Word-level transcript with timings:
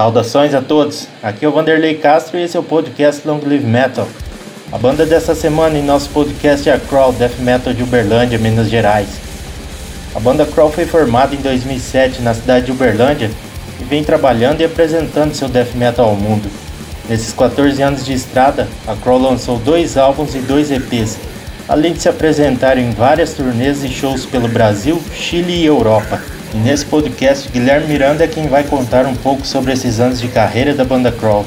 Saudações 0.00 0.54
a 0.54 0.62
todos, 0.62 1.06
aqui 1.22 1.44
é 1.44 1.48
o 1.48 1.52
Vanderlei 1.52 1.94
Castro 1.94 2.38
e 2.38 2.42
esse 2.44 2.56
é 2.56 2.60
o 2.60 2.62
podcast 2.62 3.20
Long 3.28 3.38
Live 3.44 3.66
Metal. 3.66 4.08
A 4.72 4.78
banda 4.78 5.04
dessa 5.04 5.34
semana 5.34 5.76
em 5.76 5.82
nosso 5.82 6.08
podcast 6.08 6.66
é 6.70 6.72
a 6.72 6.80
Crawl 6.80 7.12
Death 7.12 7.38
Metal 7.40 7.70
de 7.74 7.82
Uberlândia, 7.82 8.38
Minas 8.38 8.70
Gerais. 8.70 9.08
A 10.14 10.18
banda 10.18 10.46
Crawl 10.46 10.72
foi 10.72 10.86
formada 10.86 11.34
em 11.34 11.40
2007 11.42 12.22
na 12.22 12.32
cidade 12.32 12.64
de 12.64 12.72
Uberlândia 12.72 13.30
e 13.78 13.84
vem 13.84 14.02
trabalhando 14.02 14.62
e 14.62 14.64
apresentando 14.64 15.34
seu 15.34 15.50
death 15.50 15.74
metal 15.74 16.08
ao 16.08 16.16
mundo. 16.16 16.48
Nesses 17.06 17.34
14 17.34 17.82
anos 17.82 18.02
de 18.02 18.14
estrada, 18.14 18.66
a 18.86 18.96
Crawl 18.96 19.20
lançou 19.20 19.58
dois 19.58 19.98
álbuns 19.98 20.34
e 20.34 20.38
dois 20.38 20.70
EPs, 20.70 21.18
além 21.68 21.92
de 21.92 22.00
se 22.00 22.08
apresentar 22.08 22.78
em 22.78 22.90
várias 22.92 23.34
turnês 23.34 23.84
e 23.84 23.88
shows 23.88 24.24
pelo 24.24 24.48
Brasil, 24.48 24.98
Chile 25.12 25.60
e 25.60 25.66
Europa. 25.66 26.18
E 26.52 26.56
nesse 26.56 26.84
podcast, 26.84 27.48
Guilherme 27.48 27.86
Miranda 27.86 28.24
é 28.24 28.28
quem 28.28 28.48
vai 28.48 28.64
contar 28.64 29.06
um 29.06 29.14
pouco 29.14 29.46
sobre 29.46 29.72
esses 29.72 30.00
anos 30.00 30.20
de 30.20 30.26
carreira 30.26 30.74
da 30.74 30.84
banda 30.84 31.12
Crawl. 31.12 31.46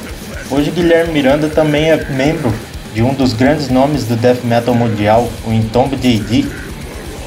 Hoje, 0.50 0.70
Guilherme 0.70 1.12
Miranda 1.12 1.48
também 1.48 1.90
é 1.90 2.04
membro 2.10 2.54
de 2.94 3.02
um 3.02 3.12
dos 3.12 3.34
grandes 3.34 3.68
nomes 3.68 4.04
do 4.04 4.16
death 4.16 4.42
metal 4.44 4.74
mundial, 4.74 5.28
o 5.46 5.52
Entomb 5.52 5.94
D.D. 5.96 6.46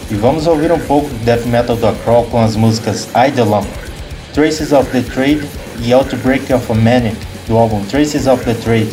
E 0.10 0.16
vamos 0.16 0.48
ouvir 0.48 0.72
um 0.72 0.80
pouco 0.80 1.08
do 1.10 1.24
death 1.24 1.46
metal 1.46 1.76
da 1.76 1.94
Crawl 1.94 2.26
com 2.26 2.42
as 2.42 2.56
músicas 2.56 3.08
Eidolon, 3.16 3.64
Traces 4.34 4.72
of 4.72 4.90
the 4.90 5.02
Trade 5.02 5.48
e 5.80 5.94
Outbreak 5.94 6.52
of 6.54 6.72
a 6.72 6.76
Manic, 6.76 7.18
do 7.48 7.58
álbum 7.58 7.82
Traces 7.86 8.26
of 8.26 8.44
the 8.44 8.56
Trade. 8.56 8.90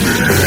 Yeah. 0.00 0.41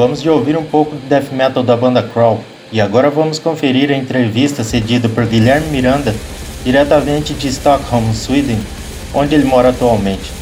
Acabamos 0.00 0.22
de 0.22 0.30
ouvir 0.30 0.56
um 0.56 0.64
pouco 0.64 0.96
do 0.96 1.08
death 1.10 1.30
metal 1.30 1.62
da 1.62 1.76
banda 1.76 2.02
Crawl 2.02 2.40
e 2.72 2.80
agora 2.80 3.10
vamos 3.10 3.38
conferir 3.38 3.90
a 3.90 3.94
entrevista 3.94 4.64
cedida 4.64 5.10
por 5.10 5.26
Guilherme 5.26 5.68
Miranda, 5.68 6.14
diretamente 6.64 7.34
de 7.34 7.48
Stockholm, 7.48 8.10
Sweden, 8.14 8.58
onde 9.12 9.34
ele 9.34 9.44
mora 9.44 9.68
atualmente. 9.68 10.32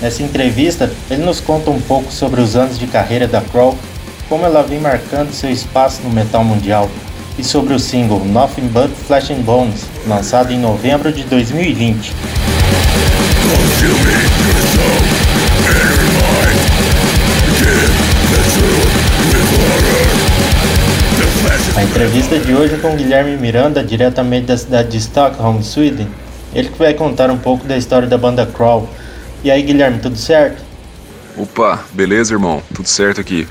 Nessa 0.00 0.22
entrevista, 0.22 0.88
ele 1.10 1.24
nos 1.24 1.40
conta 1.40 1.68
um 1.68 1.80
pouco 1.80 2.12
sobre 2.12 2.40
os 2.40 2.54
anos 2.54 2.78
de 2.78 2.86
carreira 2.86 3.26
da 3.26 3.40
Crawl, 3.40 3.76
como 4.28 4.46
ela 4.46 4.62
vem 4.62 4.78
marcando 4.78 5.32
seu 5.32 5.50
espaço 5.50 6.00
no 6.04 6.10
metal 6.10 6.44
mundial, 6.44 6.88
e 7.36 7.42
sobre 7.42 7.74
o 7.74 7.78
single 7.80 8.24
Nothing 8.24 8.68
But 8.68 8.90
Flesh 9.08 9.32
and 9.32 9.42
Bones, 9.42 9.84
lançado 10.06 10.52
em 10.52 10.60
novembro 10.60 11.12
de 11.12 11.24
2020. 11.24 12.12
A 21.78 21.84
entrevista 21.84 22.36
de 22.40 22.52
hoje 22.52 22.74
é 22.74 22.78
com 22.78 22.96
Guilherme 22.96 23.36
Miranda, 23.36 23.84
diretamente 23.84 24.46
da 24.46 24.56
cidade 24.56 24.88
de 24.88 24.96
Stockholm, 24.96 25.62
Sweden. 25.62 26.08
Ele 26.52 26.70
que 26.70 26.76
vai 26.76 26.92
contar 26.92 27.30
um 27.30 27.38
pouco 27.38 27.64
da 27.68 27.76
história 27.76 28.08
da 28.08 28.18
banda 28.18 28.44
Crawl. 28.44 28.88
E 29.44 29.50
aí, 29.50 29.62
Guilherme, 29.62 30.00
tudo 30.00 30.16
certo? 30.16 30.60
Opa, 31.36 31.84
beleza, 31.92 32.34
irmão? 32.34 32.60
Tudo 32.74 32.88
certo 32.88 33.20
aqui. 33.20 33.46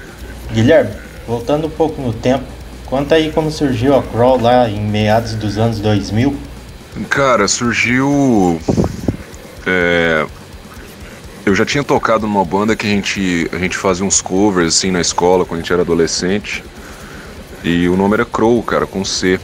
Guilherme, 0.52 0.92
voltando 1.26 1.68
um 1.68 1.70
pouco 1.70 2.02
no 2.02 2.12
tempo, 2.12 2.44
conta 2.86 3.16
aí 3.16 3.32
como 3.32 3.50
surgiu 3.50 3.96
a 3.96 4.04
Crawl 4.04 4.42
lá 4.42 4.70
em 4.70 4.82
meados 4.82 5.34
dos 5.36 5.58
anos 5.58 5.80
2000. 5.80 6.36
Cara, 7.10 7.48
surgiu. 7.48 8.60
É, 9.66 10.26
eu 11.46 11.56
já 11.56 11.66
tinha 11.66 11.82
tocado 11.82 12.28
numa 12.28 12.44
banda 12.44 12.76
que 12.76 12.86
a 12.86 12.90
gente, 12.90 13.50
a 13.54 13.58
gente 13.58 13.78
fazia 13.78 14.06
uns 14.06 14.20
covers 14.20 14.76
assim 14.76 14.92
na 14.92 15.00
escola 15.00 15.46
quando 15.46 15.62
a 15.62 15.64
gente 15.64 15.72
era 15.72 15.84
adolescente. 15.84 16.62
E 17.64 17.90
o 17.90 17.98
nome 17.98 18.14
era 18.14 18.26
Crow, 18.26 18.62
cara, 18.64 18.86
com 18.86 19.04
C. 19.04 19.40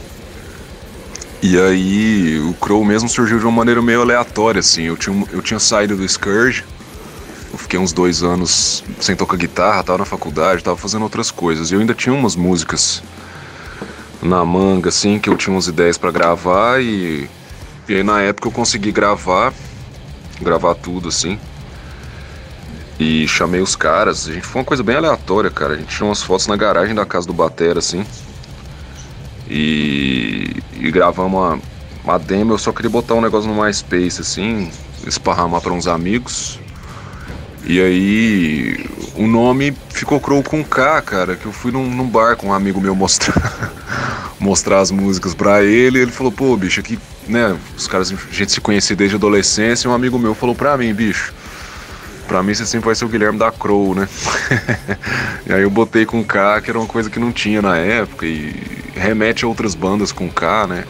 E 1.42 1.58
aí 1.58 2.40
o 2.40 2.54
Crow 2.54 2.84
mesmo 2.84 3.08
surgiu 3.08 3.38
de 3.38 3.44
uma 3.44 3.52
maneira 3.52 3.82
meio 3.82 4.00
aleatória, 4.00 4.60
assim. 4.60 4.84
Eu 4.84 4.96
tinha, 4.96 5.26
eu 5.30 5.42
tinha 5.42 5.60
saído 5.60 5.96
do 5.96 6.08
Scourge, 6.08 6.64
eu 7.52 7.58
fiquei 7.58 7.78
uns 7.78 7.92
dois 7.92 8.22
anos 8.22 8.82
sem 9.00 9.14
tocar 9.14 9.36
guitarra, 9.36 9.82
tava 9.82 9.98
na 9.98 10.04
faculdade, 10.04 10.64
tava 10.64 10.76
fazendo 10.76 11.02
outras 11.02 11.30
coisas. 11.30 11.70
E 11.70 11.74
eu 11.74 11.80
ainda 11.80 11.94
tinha 11.94 12.14
umas 12.14 12.34
músicas 12.34 13.02
na 14.22 14.44
manga, 14.44 14.88
assim, 14.88 15.18
que 15.18 15.28
eu 15.28 15.36
tinha 15.36 15.54
umas 15.54 15.66
ideias 15.66 15.98
para 15.98 16.10
gravar 16.10 16.82
e, 16.82 17.28
e 17.88 17.94
aí 17.94 18.02
na 18.02 18.22
época 18.22 18.48
eu 18.48 18.52
consegui 18.52 18.90
gravar, 18.90 19.52
gravar 20.40 20.74
tudo, 20.74 21.10
assim. 21.10 21.38
E 22.98 23.26
chamei 23.26 23.60
os 23.60 23.74
caras. 23.74 24.28
A 24.28 24.32
gente 24.32 24.46
foi 24.46 24.60
uma 24.60 24.64
coisa 24.64 24.82
bem 24.82 24.96
aleatória, 24.96 25.50
cara. 25.50 25.74
A 25.74 25.76
gente 25.76 25.96
tinha 25.96 26.06
umas 26.06 26.22
fotos 26.22 26.46
na 26.46 26.56
garagem 26.56 26.94
da 26.94 27.04
casa 27.04 27.26
do 27.26 27.32
Batera, 27.32 27.78
assim. 27.78 28.04
E, 29.48 30.62
e 30.74 30.90
gravamos 30.90 31.32
uma, 31.32 31.58
uma 32.04 32.18
demo. 32.18 32.52
Eu 32.52 32.58
só 32.58 32.72
queria 32.72 32.90
botar 32.90 33.14
um 33.14 33.20
negócio 33.20 33.52
no 33.52 33.62
MySpace, 33.62 34.20
assim, 34.20 34.70
esparramar 35.06 35.60
para 35.60 35.72
uns 35.72 35.86
amigos. 35.86 36.60
E 37.66 37.80
aí 37.80 38.90
o 39.16 39.26
nome 39.26 39.74
ficou 39.88 40.20
Crow 40.20 40.42
com 40.42 40.62
K, 40.62 41.00
cara, 41.00 41.34
que 41.34 41.46
eu 41.46 41.52
fui 41.52 41.72
num, 41.72 41.88
num 41.88 42.06
bar 42.06 42.36
com 42.36 42.48
um 42.48 42.52
amigo 42.52 42.78
meu 42.78 42.94
mostrar 42.94 43.72
mostrar 44.38 44.80
as 44.80 44.90
músicas 44.90 45.32
pra 45.34 45.62
ele, 45.62 46.00
ele 46.00 46.10
falou, 46.10 46.30
pô, 46.30 46.54
bicho, 46.56 46.80
aqui, 46.80 46.98
né, 47.26 47.56
os 47.74 47.86
caras, 47.86 48.12
a 48.12 48.34
gente 48.34 48.52
se 48.52 48.60
conhecia 48.60 48.94
desde 48.94 49.16
adolescência, 49.16 49.88
e 49.88 49.90
um 49.90 49.94
amigo 49.94 50.18
meu 50.18 50.34
falou 50.34 50.54
pra 50.54 50.76
mim, 50.76 50.92
bicho, 50.92 51.32
Pra 52.26 52.42
mim 52.42 52.54
você 52.54 52.64
sempre 52.64 52.86
vai 52.86 52.94
ser 52.94 53.04
o 53.04 53.08
Guilherme 53.08 53.38
da 53.38 53.52
Crow, 53.52 53.94
né? 53.94 54.08
e 55.46 55.52
aí 55.52 55.62
eu 55.62 55.70
botei 55.70 56.06
com 56.06 56.24
K, 56.24 56.60
que 56.60 56.70
era 56.70 56.78
uma 56.78 56.88
coisa 56.88 57.10
que 57.10 57.18
não 57.18 57.30
tinha 57.30 57.60
na 57.60 57.76
época, 57.76 58.26
e 58.26 58.54
remete 58.94 59.44
a 59.44 59.48
outras 59.48 59.74
bandas 59.74 60.10
com 60.10 60.30
K, 60.30 60.66
né? 60.66 60.84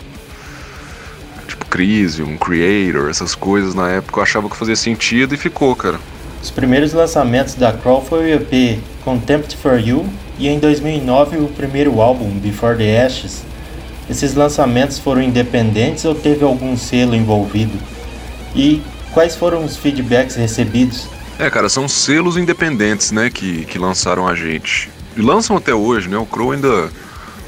Tipo 1.48 1.66
Crisium, 1.66 2.36
Creator, 2.36 3.10
essas 3.10 3.34
coisas 3.34 3.74
na 3.74 3.90
época 3.90 4.20
eu 4.20 4.22
achava 4.22 4.48
que 4.48 4.56
fazia 4.56 4.76
sentido 4.76 5.34
e 5.34 5.38
ficou, 5.38 5.74
cara. 5.74 5.98
Os 6.42 6.50
primeiros 6.50 6.92
lançamentos 6.92 7.54
da 7.54 7.72
Crow 7.72 8.04
foi 8.04 8.32
o 8.32 8.34
EP 8.34 8.78
Contempt 9.04 9.56
for 9.56 9.78
You 9.78 10.06
e 10.38 10.48
em 10.48 10.58
2009 10.58 11.38
o 11.38 11.48
primeiro 11.48 12.00
álbum 12.00 12.28
Before 12.38 12.76
the 12.76 13.04
Ashes. 13.04 13.42
Esses 14.08 14.34
lançamentos 14.34 14.98
foram 14.98 15.22
independentes 15.22 16.04
ou 16.04 16.14
teve 16.14 16.44
algum 16.44 16.76
selo 16.76 17.14
envolvido? 17.14 17.78
E 18.54 18.82
quais 19.12 19.34
foram 19.34 19.64
os 19.64 19.76
feedbacks 19.76 20.36
recebidos? 20.36 21.08
É, 21.38 21.50
cara, 21.50 21.68
são 21.68 21.88
selos 21.88 22.36
independentes, 22.36 23.10
né, 23.10 23.28
que, 23.28 23.64
que 23.64 23.78
lançaram 23.78 24.28
a 24.28 24.34
gente. 24.34 24.90
E 25.16 25.20
lançam 25.20 25.56
até 25.56 25.74
hoje, 25.74 26.08
né? 26.08 26.16
O 26.16 26.26
Crow 26.26 26.52
ainda. 26.52 26.90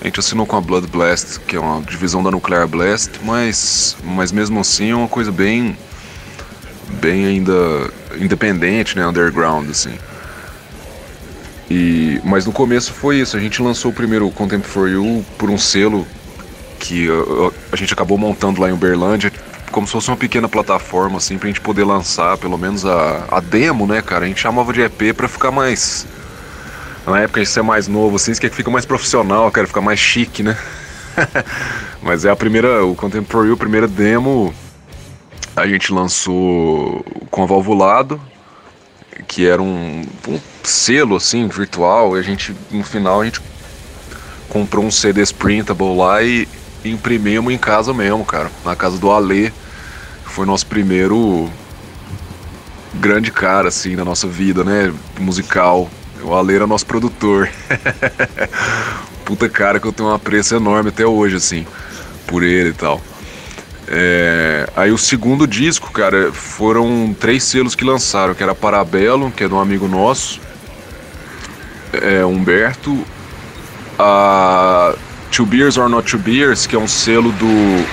A 0.00 0.04
gente 0.04 0.20
assinou 0.20 0.46
com 0.46 0.56
a 0.56 0.60
Blood 0.60 0.86
Blast, 0.88 1.40
que 1.40 1.56
é 1.56 1.60
uma 1.60 1.82
divisão 1.82 2.22
da 2.22 2.30
Nuclear 2.30 2.68
Blast, 2.68 3.10
mas, 3.22 3.96
mas 4.04 4.30
mesmo 4.30 4.60
assim 4.60 4.90
é 4.90 4.94
uma 4.94 5.08
coisa 5.08 5.32
bem. 5.32 5.76
bem 7.00 7.26
ainda 7.26 7.90
independente, 8.20 8.96
né? 8.96 9.06
Underground, 9.06 9.68
assim. 9.70 9.94
E, 11.68 12.20
mas 12.24 12.46
no 12.46 12.52
começo 12.52 12.92
foi 12.92 13.18
isso, 13.18 13.36
a 13.36 13.40
gente 13.40 13.60
lançou 13.60 13.90
o 13.90 13.94
primeiro 13.94 14.30
Contempt 14.30 14.68
for 14.68 14.88
You 14.88 15.24
por 15.36 15.50
um 15.50 15.58
selo 15.58 16.06
que 16.78 17.08
a, 17.08 17.72
a 17.72 17.76
gente 17.76 17.92
acabou 17.92 18.16
montando 18.16 18.60
lá 18.60 18.68
em 18.68 18.72
Uberlândia, 18.72 19.32
como 19.76 19.86
se 19.86 19.92
fosse 19.92 20.08
uma 20.08 20.16
pequena 20.16 20.48
plataforma, 20.48 21.18
assim, 21.18 21.36
pra 21.36 21.48
gente 21.48 21.60
poder 21.60 21.84
lançar 21.84 22.38
pelo 22.38 22.56
menos 22.56 22.86
a, 22.86 23.26
a 23.30 23.40
demo, 23.40 23.86
né, 23.86 24.00
cara? 24.00 24.24
A 24.24 24.28
gente 24.28 24.40
chamava 24.40 24.72
de 24.72 24.80
EP 24.80 25.14
pra 25.14 25.28
ficar 25.28 25.50
mais. 25.50 26.06
Na 27.06 27.20
época 27.20 27.40
a 27.40 27.44
gente 27.44 27.52
ser 27.52 27.62
mais 27.62 27.86
novo, 27.86 28.16
assim, 28.16 28.32
isso 28.32 28.40
quer 28.40 28.48
que 28.48 28.56
fica 28.56 28.70
mais 28.70 28.86
profissional, 28.86 29.52
quer 29.52 29.66
ficar 29.66 29.82
mais 29.82 30.00
chique, 30.00 30.42
né? 30.42 30.56
Mas 32.02 32.24
é 32.24 32.30
a 32.30 32.34
primeira, 32.34 32.86
o 32.86 32.94
Contemporary, 32.94 33.52
a 33.52 33.56
primeira 33.58 33.86
demo, 33.86 34.54
a 35.54 35.66
gente 35.66 35.92
lançou 35.92 37.04
com 37.30 37.42
a 37.42 37.46
Valvulado, 37.46 38.18
que 39.28 39.46
era 39.46 39.60
um, 39.60 40.06
um 40.26 40.40
selo, 40.62 41.16
assim, 41.16 41.48
virtual, 41.48 42.16
e 42.16 42.20
a 42.20 42.22
gente, 42.22 42.56
no 42.70 42.82
final, 42.82 43.20
a 43.20 43.26
gente 43.26 43.42
comprou 44.48 44.82
um 44.82 44.90
CD 44.90 45.22
printable 45.34 45.94
lá 45.94 46.22
e 46.22 46.48
imprimimos 46.82 47.52
em 47.52 47.58
casa 47.58 47.92
mesmo, 47.92 48.24
cara, 48.24 48.50
na 48.64 48.74
casa 48.74 48.96
do 48.96 49.10
Alê 49.10 49.52
foi 50.36 50.44
nosso 50.44 50.66
primeiro 50.66 51.50
grande 52.92 53.32
cara, 53.32 53.68
assim, 53.68 53.96
na 53.96 54.04
nossa 54.04 54.28
vida, 54.28 54.62
né? 54.62 54.92
Musical. 55.18 55.90
O 56.22 56.34
Ale 56.34 56.54
era 56.54 56.66
nosso 56.66 56.84
produtor. 56.84 57.48
Puta 59.24 59.48
cara 59.48 59.80
que 59.80 59.86
eu 59.86 59.94
tenho 59.94 60.10
um 60.10 60.12
apreço 60.12 60.54
enorme 60.54 60.90
até 60.90 61.06
hoje, 61.06 61.36
assim, 61.36 61.66
por 62.26 62.42
ele 62.42 62.68
e 62.68 62.72
tal. 62.74 63.00
É... 63.88 64.68
Aí 64.76 64.92
o 64.92 64.98
segundo 64.98 65.46
disco, 65.46 65.90
cara, 65.90 66.30
foram 66.30 67.16
três 67.18 67.42
selos 67.42 67.74
que 67.74 67.82
lançaram, 67.82 68.34
que 68.34 68.42
era 68.42 68.54
Parabelo, 68.54 69.30
que 69.30 69.42
é 69.42 69.48
de 69.48 69.54
um 69.54 69.60
amigo 69.60 69.88
nosso, 69.88 70.38
é, 71.94 72.26
Humberto, 72.26 73.06
a 73.98 74.94
Two 75.30 75.46
Beers 75.46 75.78
or 75.78 75.88
Not 75.88 76.10
Two 76.10 76.20
Beers, 76.20 76.66
que 76.66 76.76
é 76.76 76.78
um 76.78 76.86
selo 76.86 77.32
do 77.32 77.86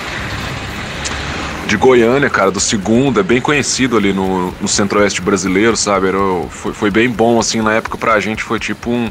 de 1.66 1.76
Goiânia, 1.76 2.28
cara, 2.28 2.50
do 2.50 2.60
segundo, 2.60 3.20
é 3.20 3.22
bem 3.22 3.40
conhecido 3.40 3.96
ali 3.96 4.12
no, 4.12 4.52
no 4.60 4.68
centro-oeste 4.68 5.20
brasileiro, 5.20 5.76
sabe? 5.76 6.08
Era, 6.08 6.18
foi, 6.50 6.72
foi 6.72 6.90
bem 6.90 7.08
bom, 7.08 7.38
assim, 7.38 7.60
na 7.62 7.72
época 7.72 7.96
pra 7.96 8.20
gente 8.20 8.42
foi 8.42 8.58
tipo 8.58 8.90
um, 8.90 9.10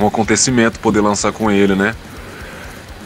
um 0.00 0.06
acontecimento 0.06 0.80
poder 0.80 1.00
lançar 1.00 1.32
com 1.32 1.50
ele, 1.50 1.74
né? 1.74 1.94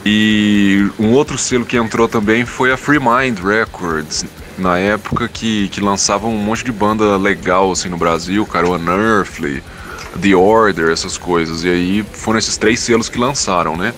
E 0.04 0.88
um 0.98 1.12
outro 1.12 1.36
selo 1.36 1.64
que 1.64 1.76
entrou 1.76 2.08
também 2.08 2.46
foi 2.46 2.72
a 2.72 2.76
Free 2.76 2.98
Mind 2.98 3.38
Records, 3.38 4.24
na 4.56 4.78
época 4.78 5.28
que, 5.28 5.68
que 5.68 5.80
lançava 5.80 6.26
um 6.26 6.38
monte 6.38 6.64
de 6.64 6.72
banda 6.72 7.16
legal, 7.16 7.70
assim, 7.70 7.88
no 7.88 7.98
Brasil, 7.98 8.46
cara, 8.46 8.66
o 8.66 8.74
Unearthly, 8.74 9.62
The 10.20 10.34
Order, 10.34 10.90
essas 10.90 11.18
coisas. 11.18 11.64
E 11.64 11.68
aí 11.68 12.04
foram 12.12 12.38
esses 12.38 12.56
três 12.56 12.80
selos 12.80 13.08
que 13.08 13.18
lançaram, 13.18 13.76
né? 13.76 13.92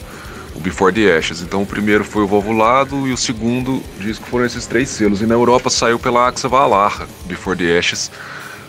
Before 0.63 0.93
the 0.93 1.17
Ashes. 1.17 1.43
Então 1.43 1.63
o 1.63 1.67
primeiro 1.67 2.05
foi 2.05 2.23
o 2.23 2.27
Volvulado 2.27 3.07
e 3.07 3.13
o 3.13 3.17
segundo 3.17 3.83
disco 3.99 4.27
foram 4.27 4.47
esses 4.47 4.67
três 4.67 4.89
selos. 4.89 5.21
E 5.21 5.27
na 5.27 5.35
Europa 5.35 5.69
saiu 5.69 5.99
pela 5.99 6.29
Axa 6.29 6.49
Valarra, 6.49 7.07
Before 7.27 7.59
the 7.59 7.79
Ashes. 7.79 8.11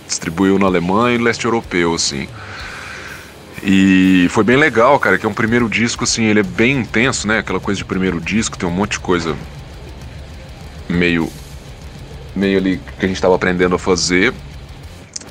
Distribuiu 0.07 0.59
na 0.59 0.65
Alemanha 0.65 1.15
e 1.15 1.19
leste 1.19 1.45
europeu, 1.45 1.93
assim. 1.93 2.27
E 3.63 4.27
foi 4.29 4.43
bem 4.43 4.57
legal, 4.57 4.99
cara, 4.99 5.17
que 5.17 5.25
é 5.25 5.29
um 5.29 5.33
primeiro 5.33 5.69
disco, 5.69 6.03
assim, 6.03 6.25
ele 6.25 6.41
é 6.41 6.43
bem 6.43 6.79
intenso, 6.79 7.27
né? 7.27 7.39
Aquela 7.39 7.59
coisa 7.59 7.77
de 7.77 7.85
primeiro 7.85 8.19
disco, 8.19 8.57
tem 8.57 8.67
um 8.67 8.71
monte 8.71 8.93
de 8.93 8.99
coisa 8.99 9.37
meio. 10.89 11.31
meio 12.35 12.57
ali 12.57 12.81
que 12.99 13.05
a 13.05 13.07
gente 13.07 13.15
estava 13.15 13.35
aprendendo 13.35 13.75
a 13.75 13.79
fazer. 13.79 14.33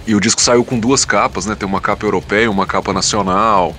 E 0.06 0.14
o 0.14 0.20
disco 0.20 0.40
saiu 0.40 0.64
com 0.64 0.78
duas 0.78 1.04
capas, 1.04 1.44
né? 1.44 1.54
Tem 1.54 1.68
uma 1.68 1.80
capa 1.80 2.06
europeia 2.06 2.50
uma 2.50 2.66
capa 2.66 2.92
nacional. 2.92 3.76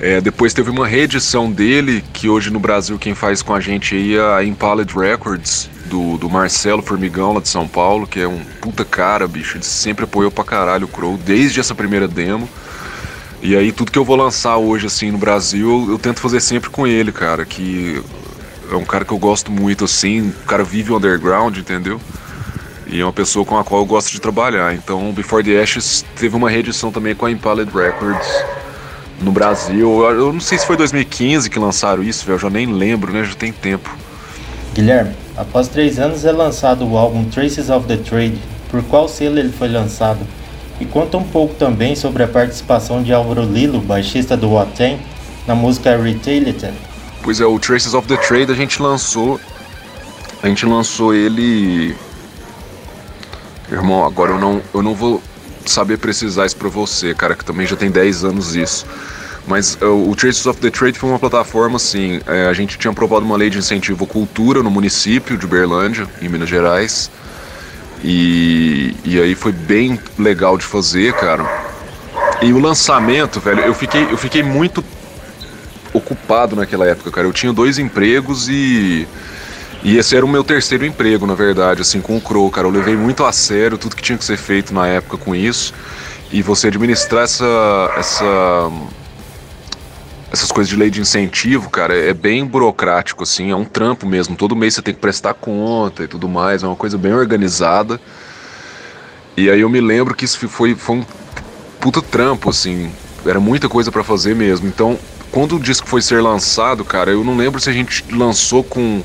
É, 0.00 0.18
depois 0.18 0.54
teve 0.54 0.70
uma 0.70 0.86
reedição 0.86 1.52
dele, 1.52 2.02
que 2.14 2.26
hoje 2.26 2.50
no 2.50 2.58
Brasil 2.58 2.98
quem 2.98 3.14
faz 3.14 3.42
com 3.42 3.54
a 3.54 3.60
gente 3.60 3.94
aí 3.94 4.16
é 4.16 4.34
a 4.34 4.42
Impaled 4.42 4.90
Records, 4.94 5.68
do, 5.84 6.16
do 6.16 6.30
Marcelo 6.30 6.80
Formigão 6.80 7.34
lá 7.34 7.40
de 7.40 7.50
São 7.50 7.68
Paulo, 7.68 8.06
que 8.06 8.18
é 8.18 8.26
um 8.26 8.40
puta 8.62 8.82
cara, 8.82 9.28
bicho. 9.28 9.58
Ele 9.58 9.64
sempre 9.64 10.04
apoiou 10.04 10.30
pra 10.30 10.42
caralho 10.42 10.86
o 10.86 10.88
Crow, 10.88 11.18
desde 11.18 11.60
essa 11.60 11.74
primeira 11.74 12.08
demo. 12.08 12.48
E 13.42 13.54
aí 13.54 13.72
tudo 13.72 13.92
que 13.92 13.98
eu 13.98 14.04
vou 14.04 14.16
lançar 14.16 14.56
hoje, 14.56 14.86
assim, 14.86 15.10
no 15.10 15.18
Brasil, 15.18 15.68
eu, 15.68 15.92
eu 15.92 15.98
tento 15.98 16.20
fazer 16.20 16.40
sempre 16.40 16.70
com 16.70 16.86
ele, 16.86 17.12
cara, 17.12 17.44
que 17.44 18.02
é 18.70 18.76
um 18.76 18.84
cara 18.84 19.04
que 19.04 19.12
eu 19.12 19.18
gosto 19.18 19.52
muito, 19.52 19.84
assim, 19.84 20.28
o 20.28 20.46
cara 20.46 20.64
vive 20.64 20.92
o 20.92 20.96
underground, 20.96 21.58
entendeu? 21.58 22.00
E 22.86 23.00
é 23.00 23.04
uma 23.04 23.12
pessoa 23.12 23.44
com 23.44 23.58
a 23.58 23.64
qual 23.64 23.82
eu 23.82 23.86
gosto 23.86 24.10
de 24.10 24.20
trabalhar. 24.20 24.74
Então, 24.74 25.12
Before 25.12 25.44
the 25.44 25.60
Ashes 25.60 26.04
teve 26.16 26.34
uma 26.34 26.48
reedição 26.48 26.90
também 26.90 27.14
com 27.14 27.26
a 27.26 27.30
Impaled 27.30 27.70
Records 27.70 28.26
no 29.20 29.30
Brasil. 29.30 30.02
Eu 30.02 30.32
não 30.32 30.40
sei 30.40 30.58
se 30.58 30.66
foi 30.66 30.76
2015 30.76 31.48
que 31.50 31.58
lançaram 31.58 32.02
isso, 32.02 32.30
eu 32.30 32.38
já 32.38 32.50
nem 32.50 32.66
lembro, 32.66 33.12
né? 33.12 33.24
Já 33.24 33.34
tem 33.34 33.52
tempo. 33.52 33.90
Guilherme, 34.74 35.14
após 35.36 35.68
três 35.68 35.98
anos 35.98 36.24
é 36.24 36.32
lançado 36.32 36.86
o 36.86 36.96
álbum 36.96 37.24
Traces 37.24 37.70
of 37.70 37.86
the 37.86 37.96
Trade. 37.96 38.38
Por 38.70 38.82
qual 38.84 39.08
selo 39.08 39.38
ele 39.38 39.52
foi 39.52 39.68
lançado? 39.68 40.20
E 40.80 40.84
conta 40.84 41.18
um 41.18 41.24
pouco 41.24 41.54
também 41.54 41.94
sobre 41.94 42.22
a 42.22 42.28
participação 42.28 43.02
de 43.02 43.12
Álvaro 43.12 43.42
Lilo, 43.42 43.80
baixista 43.80 44.36
do 44.36 44.54
Watem, 44.54 44.98
na 45.46 45.54
música 45.54 45.96
Retailed. 45.96 46.72
Pois 47.22 47.40
é, 47.40 47.44
o 47.44 47.58
Traces 47.58 47.92
of 47.92 48.08
the 48.08 48.16
Trade 48.16 48.52
a 48.52 48.54
gente 48.54 48.80
lançou. 48.80 49.38
A 50.42 50.48
gente 50.48 50.64
lançou 50.64 51.12
ele. 51.12 51.94
Irmão, 53.70 54.04
agora 54.04 54.32
eu 54.32 54.38
não, 54.38 54.62
eu 54.72 54.82
não 54.82 54.94
vou 54.94 55.22
saber 55.66 55.98
precisar 55.98 56.46
isso 56.46 56.56
pra 56.56 56.68
você, 56.68 57.14
cara, 57.14 57.34
que 57.34 57.44
também 57.44 57.66
já 57.66 57.76
tem 57.76 57.90
10 57.90 58.24
anos 58.24 58.56
isso. 58.56 58.86
Mas 59.50 59.76
uh, 59.82 60.08
o 60.08 60.14
Traces 60.14 60.46
of 60.46 60.60
Trade 60.70 60.96
foi 60.96 61.10
uma 61.10 61.18
plataforma 61.18 61.74
assim. 61.74 62.20
É, 62.24 62.46
a 62.46 62.52
gente 62.52 62.78
tinha 62.78 62.92
aprovado 62.92 63.26
uma 63.26 63.36
lei 63.36 63.50
de 63.50 63.58
incentivo 63.58 64.06
cultura 64.06 64.62
no 64.62 64.70
município 64.70 65.36
de 65.36 65.44
Berlândia, 65.44 66.06
em 66.22 66.28
Minas 66.28 66.48
Gerais. 66.48 67.10
E, 68.04 68.94
e 69.04 69.20
aí 69.20 69.34
foi 69.34 69.50
bem 69.50 69.98
legal 70.16 70.56
de 70.56 70.64
fazer, 70.64 71.12
cara. 71.14 71.44
E 72.40 72.52
o 72.52 72.60
lançamento, 72.60 73.40
velho, 73.40 73.62
eu 73.62 73.74
fiquei, 73.74 74.04
eu 74.04 74.16
fiquei 74.16 74.40
muito 74.44 74.84
ocupado 75.92 76.54
naquela 76.54 76.86
época, 76.86 77.10
cara. 77.10 77.26
Eu 77.26 77.32
tinha 77.32 77.52
dois 77.52 77.76
empregos 77.76 78.48
e. 78.48 79.08
E 79.82 79.96
esse 79.96 80.14
era 80.14 80.24
o 80.24 80.28
meu 80.28 80.44
terceiro 80.44 80.86
emprego, 80.86 81.26
na 81.26 81.34
verdade, 81.34 81.80
assim, 81.80 82.00
com 82.00 82.16
o 82.16 82.20
Crow, 82.20 82.48
cara. 82.50 82.68
Eu 82.68 82.70
levei 82.70 82.94
muito 82.94 83.24
a 83.24 83.32
sério 83.32 83.76
tudo 83.76 83.96
que 83.96 84.02
tinha 84.02 84.16
que 84.16 84.24
ser 84.24 84.36
feito 84.36 84.72
na 84.72 84.86
época 84.86 85.16
com 85.16 85.34
isso. 85.34 85.74
E 86.30 86.40
você 86.40 86.68
administrar 86.68 87.24
essa. 87.24 87.92
essa 87.96 88.70
essas 90.32 90.52
coisas 90.52 90.68
de 90.68 90.76
lei 90.76 90.90
de 90.90 91.00
incentivo, 91.00 91.68
cara, 91.70 91.96
é 91.96 92.14
bem 92.14 92.46
burocrático, 92.46 93.24
assim, 93.24 93.50
é 93.50 93.56
um 93.56 93.64
trampo 93.64 94.06
mesmo. 94.06 94.36
Todo 94.36 94.54
mês 94.54 94.74
você 94.74 94.82
tem 94.82 94.94
que 94.94 95.00
prestar 95.00 95.34
conta 95.34 96.04
e 96.04 96.08
tudo 96.08 96.28
mais, 96.28 96.62
é 96.62 96.66
uma 96.66 96.76
coisa 96.76 96.96
bem 96.96 97.12
organizada. 97.12 98.00
E 99.36 99.50
aí 99.50 99.60
eu 99.60 99.68
me 99.68 99.80
lembro 99.80 100.14
que 100.14 100.24
isso 100.24 100.48
foi, 100.48 100.74
foi 100.74 100.96
um 100.96 101.04
puta 101.80 102.00
trampo, 102.00 102.50
assim, 102.50 102.92
era 103.26 103.40
muita 103.40 103.68
coisa 103.68 103.90
para 103.90 104.04
fazer 104.04 104.36
mesmo. 104.36 104.68
Então, 104.68 104.98
quando 105.32 105.56
o 105.56 105.60
disco 105.60 105.88
foi 105.88 106.00
ser 106.00 106.22
lançado, 106.22 106.84
cara, 106.84 107.10
eu 107.10 107.24
não 107.24 107.36
lembro 107.36 107.60
se 107.60 107.68
a 107.68 107.72
gente 107.72 108.04
lançou 108.12 108.62
com 108.62 109.02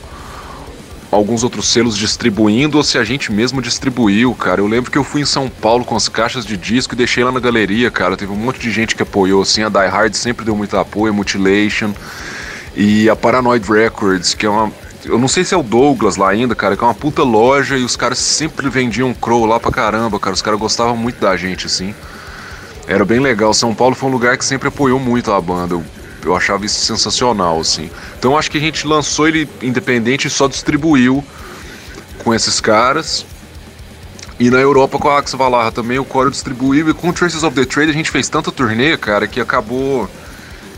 alguns 1.15 1.43
outros 1.43 1.67
selos 1.67 1.97
distribuindo 1.97 2.77
ou 2.77 2.83
se 2.83 2.97
a 2.97 3.03
gente 3.03 3.31
mesmo 3.31 3.61
distribuiu, 3.61 4.33
cara. 4.35 4.61
Eu 4.61 4.67
lembro 4.67 4.91
que 4.91 4.97
eu 4.97 5.03
fui 5.03 5.21
em 5.21 5.25
São 5.25 5.49
Paulo 5.49 5.83
com 5.83 5.95
as 5.95 6.07
caixas 6.09 6.45
de 6.45 6.57
disco 6.57 6.93
e 6.93 6.97
deixei 6.97 7.23
lá 7.23 7.31
na 7.31 7.39
galeria, 7.39 7.89
cara. 7.89 8.17
Teve 8.17 8.31
um 8.31 8.35
monte 8.35 8.59
de 8.59 8.71
gente 8.71 8.95
que 8.95 9.03
apoiou, 9.03 9.41
assim. 9.41 9.63
A 9.63 9.69
Die 9.69 9.87
Hard 9.87 10.13
sempre 10.13 10.45
deu 10.45 10.55
muito 10.55 10.77
apoio, 10.77 11.11
a 11.11 11.15
Mutilation. 11.15 11.93
E 12.75 13.09
a 13.09 13.15
Paranoid 13.15 13.65
Records, 13.71 14.33
que 14.33 14.45
é 14.45 14.49
uma. 14.49 14.71
Eu 15.05 15.19
não 15.19 15.27
sei 15.27 15.43
se 15.43 15.53
é 15.53 15.57
o 15.57 15.63
Douglas 15.63 16.17
lá 16.17 16.29
ainda, 16.29 16.55
cara, 16.55 16.75
que 16.75 16.83
é 16.83 16.87
uma 16.87 16.93
puta 16.93 17.23
loja 17.23 17.77
e 17.77 17.83
os 17.83 17.95
caras 17.95 18.17
sempre 18.17 18.69
vendiam 18.69 19.13
Crow 19.13 19.45
lá 19.45 19.59
pra 19.59 19.71
caramba, 19.71 20.19
cara. 20.19 20.33
Os 20.33 20.41
caras 20.41 20.59
gostavam 20.59 20.97
muito 20.97 21.19
da 21.19 21.37
gente, 21.37 21.67
assim. 21.67 21.93
Era 22.87 23.05
bem 23.05 23.19
legal. 23.19 23.53
São 23.53 23.73
Paulo 23.73 23.95
foi 23.95 24.09
um 24.09 24.11
lugar 24.11 24.37
que 24.37 24.43
sempre 24.43 24.67
apoiou 24.67 24.99
muito 24.99 25.31
a 25.31 25.39
banda. 25.39 25.81
Eu 26.25 26.35
achava 26.35 26.65
isso 26.65 26.79
sensacional, 26.85 27.59
assim. 27.59 27.89
Então 28.17 28.37
acho 28.37 28.49
que 28.49 28.57
a 28.57 28.61
gente 28.61 28.85
lançou 28.85 29.27
ele 29.27 29.47
independente 29.61 30.27
e 30.27 30.29
só 30.29 30.47
distribuiu 30.47 31.23
com 32.23 32.33
esses 32.33 32.59
caras. 32.59 33.25
E 34.37 34.49
na 34.49 34.57
Europa 34.57 34.99
com 34.99 35.09
a 35.09 35.19
Axel 35.19 35.39
Valarra 35.39 35.71
também 35.71 35.97
o 35.97 36.03
Core 36.03 36.31
distribuiu. 36.31 36.89
E 36.89 36.93
com 36.93 37.09
o 37.09 37.13
Traces 37.13 37.43
of 37.43 37.55
the 37.55 37.65
Trade 37.65 37.91
a 37.91 37.93
gente 37.93 38.11
fez 38.11 38.27
tanta 38.27 38.51
turnê, 38.51 38.97
cara, 38.97 39.27
que 39.27 39.39
acabou 39.39 40.09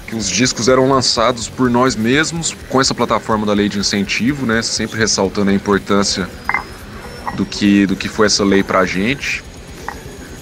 que 0.06 0.16
os 0.16 0.30
discos 0.30 0.68
eram 0.68 0.90
lançados 0.90 1.50
por 1.50 1.70
nós 1.70 1.96
mesmos 1.96 2.56
com 2.70 2.80
essa 2.80 2.94
plataforma 2.94 3.46
da 3.46 3.54
lei 3.54 3.68
de 3.68 3.80
incentivo, 3.80 4.46
né? 4.46 4.62
Sempre 4.62 5.00
ressaltando 5.00 5.50
a 5.50 5.54
importância 5.54 6.30
do 7.36 7.46
que, 7.46 7.86
do 7.86 7.96
que 7.96 8.08
foi 8.08 8.28
essa 8.28 8.44
lei 8.44 8.64
pra 8.64 8.86
gente. 8.86 9.44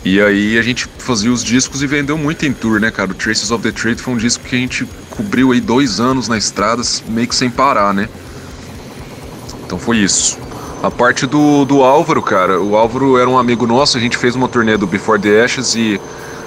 E 0.05 0.21
aí 0.21 0.59
a 0.59 0.61
gente 0.61 0.87
fazia 0.99 1.31
os 1.31 1.43
discos 1.43 1.81
e 1.81 1.87
vendeu 1.87 2.15
muito 2.15 2.45
em 2.45 2.53
tour, 2.53 2.79
né, 2.79 2.91
cara? 2.91 3.09
O 3.09 3.15
Traces 3.15 3.49
of 3.49 3.63
the 3.63 3.71
Trade 3.71 3.99
foi 3.99 4.13
um 4.13 4.17
disco 4.17 4.43
que 4.43 4.55
a 4.55 4.59
gente 4.59 4.87
cobriu 5.09 5.51
aí 5.51 5.59
dois 5.59 5.99
anos 5.99 6.27
na 6.27 6.37
estrada, 6.37 6.83
meio 7.07 7.27
que 7.27 7.33
sem 7.33 7.49
parar, 7.49 7.91
né? 7.91 8.07
Então 9.65 9.79
foi 9.79 9.97
isso. 9.97 10.37
A 10.83 10.91
parte 10.91 11.25
do, 11.25 11.65
do 11.65 11.81
Álvaro, 11.81 12.21
cara, 12.21 12.61
o 12.61 12.75
Álvaro 12.75 13.17
era 13.17 13.27
um 13.27 13.35
amigo 13.35 13.65
nosso, 13.65 13.97
a 13.97 13.99
gente 13.99 14.15
fez 14.15 14.35
uma 14.35 14.47
turnê 14.47 14.77
do 14.77 14.85
Before 14.85 15.19
the 15.19 15.43
Ashes 15.43 15.73
e 15.73 15.99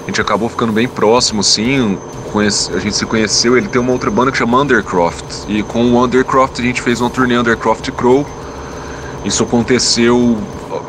a 0.03 0.05
gente 0.05 0.21
acabou 0.21 0.47
ficando 0.47 0.71
bem 0.71 0.87
próximo, 0.87 1.41
assim. 1.41 1.99
Conhece, 2.31 2.71
a 2.73 2.79
gente 2.79 2.95
se 2.95 3.05
conheceu, 3.05 3.57
ele 3.57 3.67
tem 3.67 3.81
uma 3.81 3.91
outra 3.91 4.09
banda 4.09 4.31
que 4.31 4.37
chama 4.37 4.61
Undercroft. 4.61 5.49
E 5.49 5.63
com 5.63 5.83
o 5.91 6.01
Undercroft 6.01 6.59
a 6.59 6.63
gente 6.63 6.81
fez 6.81 7.01
uma 7.01 7.09
turnê 7.09 7.37
Undercroft 7.37 7.91
Crow. 7.91 8.25
Isso 9.25 9.43
aconteceu 9.43 10.37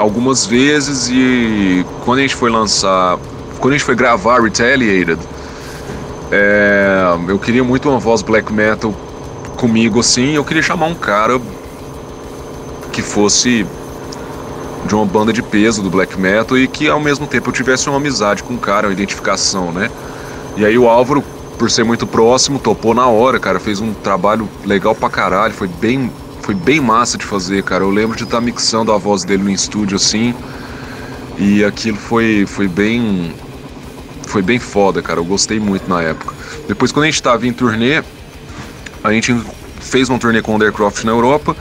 algumas 0.00 0.46
vezes 0.46 1.08
e 1.10 1.84
quando 2.04 2.20
a 2.20 2.22
gente 2.22 2.34
foi 2.34 2.50
lançar, 2.50 3.18
quando 3.60 3.74
a 3.74 3.76
gente 3.76 3.84
foi 3.84 3.94
gravar 3.94 4.40
Retaliated, 4.40 5.20
é, 6.32 7.16
eu 7.28 7.38
queria 7.38 7.62
muito 7.62 7.88
uma 7.88 7.98
voz 7.98 8.22
black 8.22 8.52
metal 8.52 8.94
comigo 9.56 10.00
assim, 10.00 10.32
eu 10.32 10.44
queria 10.44 10.62
chamar 10.62 10.86
um 10.86 10.94
cara 10.94 11.38
que 12.90 13.02
fosse 13.02 13.66
de 14.86 14.94
uma 14.94 15.04
banda 15.04 15.32
de 15.32 15.42
peso 15.42 15.82
do 15.82 15.90
black 15.90 16.18
metal 16.18 16.56
e 16.56 16.66
que 16.66 16.88
ao 16.88 16.98
mesmo 16.98 17.26
tempo 17.26 17.50
eu 17.50 17.52
tivesse 17.52 17.88
uma 17.88 17.98
amizade 17.98 18.42
com 18.42 18.54
o 18.54 18.58
cara, 18.58 18.88
uma 18.88 18.92
identificação, 18.92 19.70
né? 19.70 19.90
E 20.56 20.64
aí 20.64 20.78
o 20.78 20.88
Álvaro, 20.88 21.22
por 21.58 21.70
ser 21.70 21.84
muito 21.84 22.06
próximo, 22.06 22.58
topou 22.58 22.94
na 22.94 23.06
hora, 23.06 23.38
cara, 23.38 23.60
fez 23.60 23.80
um 23.80 23.92
trabalho 23.92 24.48
legal 24.64 24.94
pra 24.94 25.10
caralho, 25.10 25.52
foi 25.52 25.68
bem 25.68 26.10
foi 26.42 26.54
bem 26.54 26.80
massa 26.80 27.16
de 27.16 27.24
fazer, 27.24 27.62
cara. 27.62 27.84
Eu 27.84 27.90
lembro 27.90 28.16
de 28.16 28.24
estar 28.24 28.38
tá 28.38 28.40
mixando 28.40 28.92
a 28.92 28.98
voz 28.98 29.24
dele 29.24 29.42
no 29.42 29.50
estúdio 29.50 29.96
assim. 29.96 30.34
E 31.38 31.64
aquilo 31.64 31.96
foi, 31.96 32.44
foi 32.46 32.68
bem. 32.68 33.34
Foi 34.26 34.42
bem 34.42 34.58
foda, 34.58 35.02
cara. 35.02 35.20
Eu 35.20 35.24
gostei 35.24 35.58
muito 35.58 35.88
na 35.88 36.02
época. 36.02 36.34
Depois, 36.68 36.92
quando 36.92 37.04
a 37.04 37.06
gente 37.06 37.22
tava 37.22 37.46
em 37.46 37.52
turnê, 37.52 38.02
a 39.02 39.12
gente 39.12 39.34
fez 39.80 40.08
uma 40.08 40.18
turnê 40.18 40.42
com 40.42 40.52
o 40.52 40.54
Undercroft 40.56 41.04
na 41.04 41.12
Europa. 41.12 41.56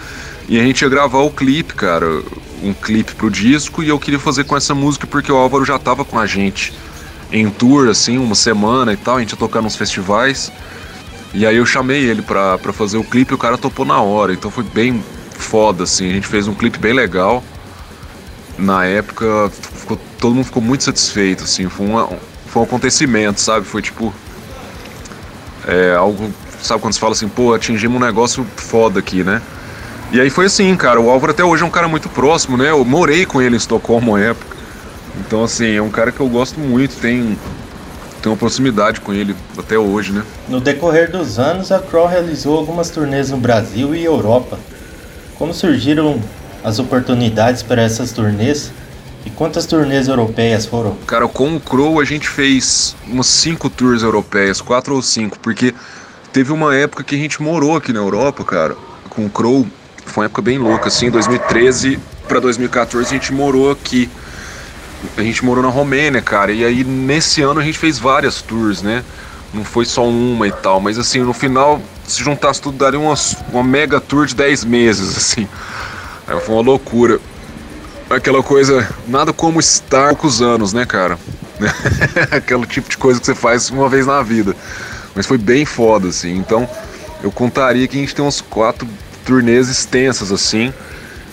E 0.47 0.59
a 0.59 0.63
gente 0.63 0.81
ia 0.81 0.89
gravar 0.89 1.19
o 1.19 1.31
clipe, 1.31 1.73
cara. 1.73 2.23
Um 2.63 2.73
clipe 2.73 3.15
pro 3.15 3.29
disco. 3.29 3.83
E 3.83 3.89
eu 3.89 3.99
queria 3.99 4.19
fazer 4.19 4.43
com 4.43 4.55
essa 4.55 4.75
música 4.75 5.07
porque 5.07 5.31
o 5.31 5.35
Álvaro 5.35 5.63
já 5.65 5.79
tava 5.79 6.03
com 6.03 6.17
a 6.17 6.25
gente 6.25 6.73
em 7.31 7.49
tour, 7.49 7.89
assim, 7.89 8.17
uma 8.17 8.35
semana 8.35 8.93
e 8.93 8.97
tal. 8.97 9.17
A 9.17 9.19
gente 9.19 9.31
ia 9.31 9.37
tocar 9.37 9.61
nos 9.61 9.75
festivais. 9.75 10.51
E 11.33 11.45
aí 11.45 11.57
eu 11.57 11.65
chamei 11.65 12.03
ele 12.03 12.21
pra, 12.21 12.57
pra 12.57 12.73
fazer 12.73 12.97
o 12.97 13.03
clipe 13.03 13.31
e 13.31 13.35
o 13.35 13.37
cara 13.37 13.57
topou 13.57 13.85
na 13.85 14.01
hora. 14.01 14.33
Então 14.33 14.49
foi 14.49 14.63
bem 14.63 15.03
foda, 15.31 15.83
assim. 15.83 16.09
A 16.09 16.13
gente 16.13 16.27
fez 16.27 16.47
um 16.47 16.53
clipe 16.53 16.79
bem 16.79 16.93
legal. 16.93 17.43
Na 18.57 18.85
época, 18.85 19.49
ficou, 19.51 19.97
todo 20.19 20.35
mundo 20.35 20.45
ficou 20.45 20.61
muito 20.61 20.83
satisfeito, 20.83 21.43
assim. 21.43 21.69
Foi, 21.69 21.85
uma, 21.85 22.09
foi 22.47 22.61
um 22.61 22.65
acontecimento, 22.65 23.39
sabe? 23.39 23.65
Foi 23.65 23.81
tipo. 23.81 24.13
É, 25.67 25.95
algo. 25.95 26.31
Sabe 26.61 26.81
quando 26.81 26.93
você 26.93 26.99
fala 26.99 27.13
assim, 27.13 27.29
pô, 27.29 27.53
atingimos 27.53 28.01
um 28.01 28.05
negócio 28.05 28.45
foda 28.57 28.99
aqui, 28.99 29.23
né? 29.23 29.41
E 30.11 30.19
aí 30.19 30.29
foi 30.29 30.45
assim, 30.45 30.75
cara. 30.75 30.99
O 30.99 31.09
Álvaro 31.09 31.31
até 31.31 31.43
hoje 31.43 31.63
é 31.63 31.65
um 31.65 31.69
cara 31.69 31.87
muito 31.87 32.09
próximo, 32.09 32.57
né? 32.57 32.71
Eu 32.71 32.83
morei 32.83 33.25
com 33.25 33.41
ele 33.41 33.55
em 33.55 33.57
Estocolmo 33.57 34.11
uma 34.11 34.19
época. 34.19 34.57
Então, 35.19 35.43
assim, 35.43 35.75
é 35.75 35.81
um 35.81 35.89
cara 35.89 36.11
que 36.11 36.19
eu 36.19 36.27
gosto 36.27 36.59
muito. 36.59 36.95
Tem 36.95 37.37
tenho 38.19 38.33
uma 38.33 38.39
proximidade 38.39 39.01
com 39.01 39.13
ele 39.13 39.35
até 39.57 39.77
hoje, 39.77 40.11
né? 40.11 40.23
No 40.47 40.59
decorrer 40.59 41.11
dos 41.11 41.39
anos, 41.39 41.71
a 41.71 41.79
Crow 41.79 42.07
realizou 42.07 42.57
algumas 42.57 42.89
turnês 42.89 43.29
no 43.29 43.37
Brasil 43.37 43.95
e 43.95 44.03
Europa. 44.03 44.59
Como 45.37 45.53
surgiram 45.53 46.21
as 46.63 46.79
oportunidades 46.79 47.63
para 47.63 47.81
essas 47.81 48.11
turnês? 48.11 48.71
E 49.25 49.29
quantas 49.29 49.65
turnês 49.65 50.07
europeias 50.07 50.65
foram? 50.65 50.95
Cara, 51.05 51.27
com 51.27 51.55
o 51.55 51.59
Crow 51.59 51.99
a 51.99 52.05
gente 52.05 52.27
fez 52.27 52.95
umas 53.07 53.27
cinco 53.27 53.69
tours 53.69 54.01
europeias, 54.01 54.61
quatro 54.61 54.95
ou 54.95 55.01
cinco, 55.01 55.37
porque 55.39 55.73
teve 56.31 56.51
uma 56.51 56.75
época 56.75 57.03
que 57.03 57.15
a 57.15 57.17
gente 57.17 57.41
morou 57.41 57.75
aqui 57.75 57.91
na 57.91 57.99
Europa, 57.99 58.43
cara, 58.43 58.75
com 59.09 59.25
o 59.25 59.29
Crow. 59.29 59.67
Foi 60.05 60.23
uma 60.23 60.25
época 60.25 60.41
bem 60.41 60.57
louca, 60.57 60.87
assim, 60.87 61.09
2013 61.09 61.99
para 62.29 62.39
2014 62.39 63.07
a 63.07 63.09
gente 63.09 63.33
morou 63.33 63.71
aqui 63.71 64.07
a 65.17 65.21
gente 65.21 65.43
morou 65.43 65.63
na 65.63 65.69
Romênia, 65.69 66.21
cara, 66.21 66.51
e 66.51 66.63
aí 66.63 66.83
nesse 66.83 67.41
ano 67.41 67.59
a 67.59 67.63
gente 67.63 67.77
fez 67.77 67.97
várias 67.97 68.41
tours, 68.41 68.81
né? 68.81 69.03
Não 69.53 69.63
foi 69.63 69.85
só 69.85 70.05
uma 70.05 70.47
e 70.47 70.51
tal, 70.51 70.79
mas 70.79 70.99
assim, 70.99 71.19
no 71.21 71.33
final, 71.33 71.81
se 72.05 72.23
juntasse 72.23 72.61
tudo, 72.61 72.77
daria 72.77 72.99
uma, 72.99 73.15
uma 73.51 73.63
mega 73.63 73.99
tour 73.99 74.25
de 74.25 74.35
10 74.35 74.65
meses, 74.65 75.17
assim. 75.17 75.47
Aí 76.27 76.39
foi 76.39 76.55
uma 76.55 76.61
loucura. 76.61 77.19
Aquela 78.09 78.41
coisa, 78.43 78.87
nada 79.07 79.33
como 79.33 79.59
estar 79.59 80.09
poucos 80.09 80.41
anos, 80.41 80.73
né, 80.73 80.85
cara? 80.85 81.17
Aquele 82.31 82.65
tipo 82.65 82.89
de 82.89 82.97
coisa 82.97 83.19
que 83.19 83.25
você 83.25 83.35
faz 83.35 83.69
uma 83.69 83.89
vez 83.89 84.05
na 84.05 84.21
vida. 84.21 84.55
Mas 85.15 85.25
foi 85.25 85.37
bem 85.37 85.65
foda, 85.65 86.09
assim. 86.09 86.35
Então, 86.37 86.67
eu 87.23 87.31
contaria 87.31 87.87
que 87.87 87.97
a 87.97 87.99
gente 87.99 88.15
tem 88.15 88.23
uns 88.23 88.41
quatro 88.41 88.87
turnês 89.25 89.69
extensas, 89.69 90.31
assim. 90.31 90.73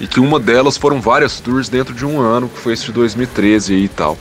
E 0.01 0.07
que 0.07 0.21
uma 0.21 0.39
delas 0.39 0.77
foram 0.77 1.01
várias 1.01 1.41
tours 1.41 1.69
dentro 1.69 1.95
de 1.95 2.05
um 2.05 2.21
ano, 2.21 2.49
que 2.49 2.59
foi 2.59 2.75
esse 2.75 2.87
de 2.87 2.93
2013 2.93 3.75
e 3.75 3.89
tal. 3.89 4.19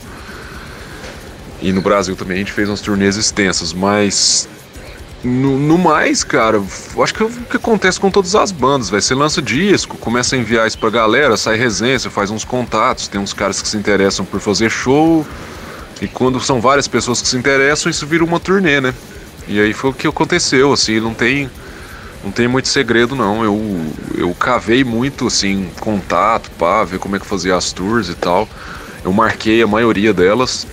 E 1.60 1.72
no 1.72 1.80
Brasil 1.80 2.16
também 2.16 2.36
a 2.36 2.38
gente 2.38 2.52
fez 2.52 2.68
umas 2.68 2.80
turnês 2.80 3.16
extensas, 3.16 3.72
mas 3.72 4.48
no, 5.24 5.58
no, 5.58 5.78
mais, 5.78 6.22
cara, 6.22 6.62
acho 7.02 7.14
que 7.14 7.22
é 7.22 7.26
o 7.26 7.30
que 7.30 7.56
acontece 7.56 7.98
com 7.98 8.10
todas 8.10 8.34
as 8.34 8.52
bandas, 8.52 8.90
vai 8.90 9.00
Você 9.00 9.14
lança 9.14 9.42
disco, 9.42 9.96
começa 9.96 10.36
a 10.36 10.38
enviar 10.38 10.66
isso 10.66 10.78
pra 10.78 10.90
galera, 10.90 11.36
sai 11.36 11.56
resenha, 11.56 11.98
você 11.98 12.10
faz 12.10 12.30
uns 12.30 12.44
contatos, 12.44 13.08
tem 13.08 13.20
uns 13.20 13.32
caras 13.32 13.60
que 13.60 13.68
se 13.68 13.76
interessam 13.76 14.24
por 14.24 14.40
fazer 14.40 14.70
show. 14.70 15.26
E 16.00 16.06
quando 16.06 16.38
são 16.40 16.60
várias 16.60 16.86
pessoas 16.86 17.22
que 17.22 17.28
se 17.28 17.36
interessam, 17.36 17.90
isso 17.90 18.06
vira 18.06 18.22
uma 18.22 18.38
turnê, 18.38 18.80
né? 18.80 18.94
E 19.48 19.58
aí 19.58 19.72
foi 19.72 19.90
o 19.90 19.92
que 19.92 20.06
aconteceu, 20.06 20.72
assim, 20.72 21.00
não 21.00 21.14
tem. 21.14 21.50
Não 22.26 22.32
tem 22.32 22.48
muito 22.48 22.66
segredo 22.66 23.14
não. 23.14 23.44
Eu, 23.44 23.86
eu 24.18 24.34
cavei 24.34 24.82
muito 24.82 25.28
assim, 25.28 25.70
contato, 25.78 26.50
pá, 26.58 26.82
ver 26.82 26.98
como 26.98 27.14
é 27.14 27.20
que 27.20 27.26
fazia 27.26 27.54
as 27.54 27.70
tours 27.70 28.08
e 28.08 28.16
tal. 28.16 28.48
Eu 29.04 29.12
marquei 29.12 29.62
a 29.62 29.66
maioria 29.68 30.12
delas 30.12 30.66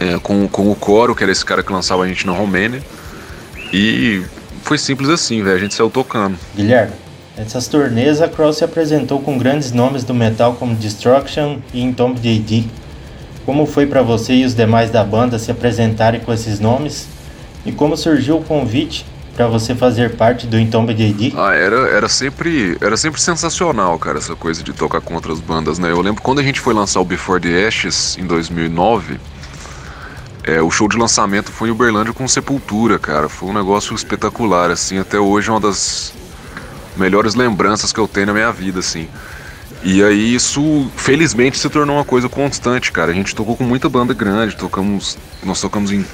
é, 0.00 0.18
com, 0.18 0.48
com 0.48 0.70
o 0.70 0.74
Coro, 0.74 1.14
que 1.14 1.22
era 1.22 1.30
esse 1.30 1.44
cara 1.44 1.62
que 1.62 1.70
lançava 1.70 2.04
a 2.04 2.08
gente 2.08 2.26
na 2.26 2.32
Romênia. 2.32 2.82
E 3.74 4.22
foi 4.62 4.78
simples 4.78 5.10
assim, 5.10 5.42
velho. 5.42 5.54
A 5.56 5.60
gente 5.60 5.74
saiu 5.74 5.90
tocando. 5.90 6.38
Guilherme, 6.56 6.94
nessas 7.36 7.68
turnês 7.68 8.22
a 8.22 8.26
Cross 8.26 8.56
se 8.56 8.64
apresentou 8.64 9.20
com 9.20 9.36
grandes 9.36 9.70
nomes 9.70 10.02
do 10.02 10.14
metal 10.14 10.54
como 10.54 10.74
Destruction 10.74 11.58
e 11.74 11.82
Entombed 11.82 12.26
AD. 12.26 12.70
Como 13.44 13.66
foi 13.66 13.84
para 13.84 14.00
você 14.00 14.32
e 14.32 14.46
os 14.46 14.54
demais 14.54 14.90
da 14.90 15.04
banda 15.04 15.38
se 15.38 15.50
apresentarem 15.50 16.22
com 16.22 16.32
esses 16.32 16.58
nomes? 16.58 17.06
E 17.66 17.70
como 17.70 17.98
surgiu 17.98 18.38
o 18.38 18.42
convite 18.42 19.11
para 19.34 19.46
você 19.46 19.74
fazer 19.74 20.16
parte 20.16 20.46
do 20.46 20.58
Entombed 20.58 21.02
AD? 21.02 21.34
Ah, 21.36 21.54
era, 21.54 21.88
era, 21.88 22.08
sempre, 22.08 22.76
era 22.80 22.96
sempre 22.96 23.20
sensacional, 23.20 23.98
cara, 23.98 24.18
essa 24.18 24.36
coisa 24.36 24.62
de 24.62 24.72
tocar 24.72 25.00
com 25.00 25.14
outras 25.14 25.40
bandas, 25.40 25.78
né? 25.78 25.90
Eu 25.90 26.00
lembro 26.00 26.22
quando 26.22 26.40
a 26.40 26.42
gente 26.42 26.60
foi 26.60 26.74
lançar 26.74 27.00
o 27.00 27.04
Before 27.04 27.40
the 27.40 27.66
Ashes 27.66 28.16
em 28.18 28.26
2009 28.26 29.18
é, 30.44 30.60
o 30.60 30.70
show 30.70 30.88
de 30.88 30.96
lançamento 30.96 31.52
foi 31.52 31.68
em 31.68 31.70
Uberlândia 31.70 32.12
com 32.12 32.26
Sepultura, 32.26 32.98
cara. 32.98 33.28
Foi 33.28 33.48
um 33.48 33.52
negócio 33.52 33.94
espetacular, 33.94 34.70
assim. 34.70 34.98
Até 34.98 35.18
hoje 35.18 35.48
é 35.48 35.52
uma 35.52 35.60
das 35.60 36.12
melhores 36.96 37.34
lembranças 37.34 37.92
que 37.92 38.00
eu 38.00 38.08
tenho 38.08 38.26
na 38.26 38.32
minha 38.32 38.50
vida, 38.50 38.80
assim. 38.80 39.08
E 39.84 40.02
aí 40.02 40.34
isso, 40.34 40.90
felizmente, 40.96 41.58
se 41.58 41.68
tornou 41.68 41.96
uma 41.96 42.04
coisa 42.04 42.28
constante, 42.28 42.90
cara. 42.90 43.12
A 43.12 43.14
gente 43.14 43.34
tocou 43.34 43.56
com 43.56 43.64
muita 43.64 43.88
banda 43.88 44.12
grande, 44.12 44.56
tocamos, 44.56 45.16
nós 45.44 45.60
tocamos 45.60 45.92
em 45.92 46.04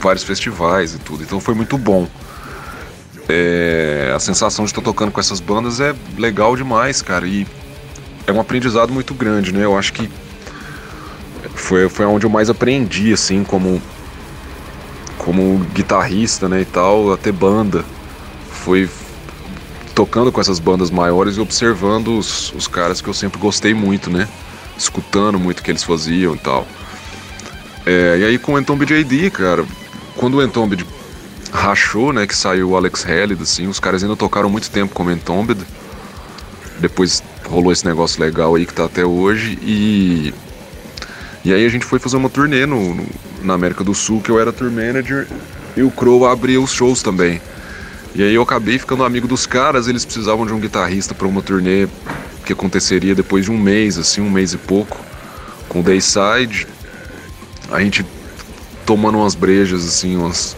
vários 0.00 0.24
festivais 0.24 0.94
e 0.94 0.98
tudo. 0.98 1.22
Então 1.22 1.40
foi 1.40 1.54
muito 1.54 1.78
bom. 1.78 2.08
É, 3.28 4.12
a 4.14 4.18
sensação 4.20 4.64
de 4.64 4.70
estar 4.70 4.82
tocando 4.82 5.10
com 5.10 5.20
essas 5.20 5.40
bandas 5.40 5.80
é 5.80 5.94
legal 6.16 6.56
demais, 6.56 7.02
cara. 7.02 7.26
E 7.26 7.46
é 8.26 8.32
um 8.32 8.40
aprendizado 8.40 8.92
muito 8.92 9.14
grande, 9.14 9.52
né? 9.52 9.64
Eu 9.64 9.76
acho 9.76 9.92
que 9.92 10.08
foi, 11.54 11.88
foi 11.88 12.06
onde 12.06 12.26
eu 12.26 12.30
mais 12.30 12.50
aprendi, 12.50 13.12
assim, 13.12 13.42
como, 13.42 13.82
como 15.18 15.58
guitarrista, 15.74 16.48
né, 16.48 16.60
e 16.60 16.64
tal, 16.64 17.12
a 17.12 17.16
ter 17.16 17.32
banda. 17.32 17.84
Foi 18.50 18.88
tocando 19.94 20.30
com 20.30 20.40
essas 20.40 20.58
bandas 20.58 20.90
maiores 20.90 21.36
e 21.36 21.40
observando 21.40 22.18
os, 22.18 22.52
os 22.52 22.68
caras 22.68 23.00
que 23.00 23.08
eu 23.08 23.14
sempre 23.14 23.38
gostei 23.38 23.72
muito, 23.72 24.10
né, 24.10 24.28
escutando 24.76 25.38
muito 25.38 25.60
o 25.60 25.62
que 25.62 25.70
eles 25.70 25.82
faziam 25.82 26.34
e 26.34 26.38
tal. 26.38 26.66
É, 27.86 28.18
e 28.18 28.24
aí 28.24 28.38
com 28.38 28.54
o 28.54 28.58
Entombed 28.58 28.92
JD, 28.92 29.30
cara, 29.30 29.64
quando 30.16 30.34
o 30.34 30.42
Entombed 30.42 30.84
rachou, 31.56 32.12
né, 32.12 32.26
que 32.26 32.36
saiu 32.36 32.70
o 32.70 32.76
Alex 32.76 33.04
Haley, 33.04 33.36
assim, 33.40 33.66
os 33.66 33.80
caras 33.80 34.02
ainda 34.02 34.14
tocaram 34.14 34.48
muito 34.48 34.70
tempo 34.70 34.94
como 34.94 35.10
Entombed. 35.10 35.60
Depois 36.78 37.22
rolou 37.46 37.72
esse 37.72 37.86
negócio 37.86 38.20
legal 38.20 38.54
aí 38.54 38.66
que 38.66 38.74
tá 38.74 38.84
até 38.84 39.04
hoje 39.04 39.58
e 39.62 40.34
e 41.46 41.54
aí 41.54 41.64
a 41.64 41.68
gente 41.68 41.84
foi 41.84 42.00
fazer 42.00 42.16
uma 42.16 42.28
turnê 42.28 42.66
no, 42.66 42.92
no, 42.92 43.06
na 43.44 43.54
América 43.54 43.84
do 43.84 43.94
Sul, 43.94 44.20
que 44.20 44.28
eu 44.28 44.40
era 44.40 44.52
tour 44.52 44.68
manager, 44.68 45.28
e 45.76 45.82
o 45.84 45.92
Crow 45.92 46.26
abria 46.26 46.60
os 46.60 46.72
shows 46.72 47.04
também. 47.04 47.40
E 48.16 48.22
aí 48.24 48.34
eu 48.34 48.42
acabei 48.42 48.80
ficando 48.80 49.04
amigo 49.04 49.28
dos 49.28 49.46
caras, 49.46 49.86
eles 49.86 50.04
precisavam 50.04 50.44
de 50.44 50.52
um 50.52 50.58
guitarrista 50.58 51.14
para 51.14 51.24
uma 51.24 51.40
turnê 51.40 51.86
que 52.44 52.52
aconteceria 52.52 53.14
depois 53.14 53.44
de 53.44 53.52
um 53.52 53.58
mês, 53.58 53.96
assim, 53.96 54.20
um 54.20 54.28
mês 54.28 54.54
e 54.54 54.56
pouco, 54.56 54.98
com 55.68 55.78
o 55.78 55.82
Dayside. 55.84 56.66
A 57.70 57.80
gente 57.80 58.04
tomando 58.84 59.18
umas 59.18 59.36
brejas, 59.36 59.86
assim, 59.86 60.16
umas, 60.16 60.56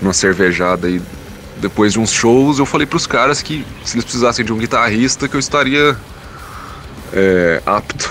uma 0.00 0.12
cervejada 0.12 0.86
aí. 0.86 1.00
Depois 1.58 1.92
de 1.92 2.00
uns 2.00 2.10
shows, 2.10 2.58
eu 2.58 2.66
falei 2.66 2.86
pros 2.86 3.06
caras 3.06 3.40
que 3.40 3.64
se 3.84 3.94
eles 3.94 4.04
precisassem 4.04 4.44
de 4.44 4.52
um 4.52 4.58
guitarrista, 4.58 5.28
que 5.28 5.36
eu 5.36 5.40
estaria 5.40 5.96
é, 7.12 7.62
apto. 7.64 8.10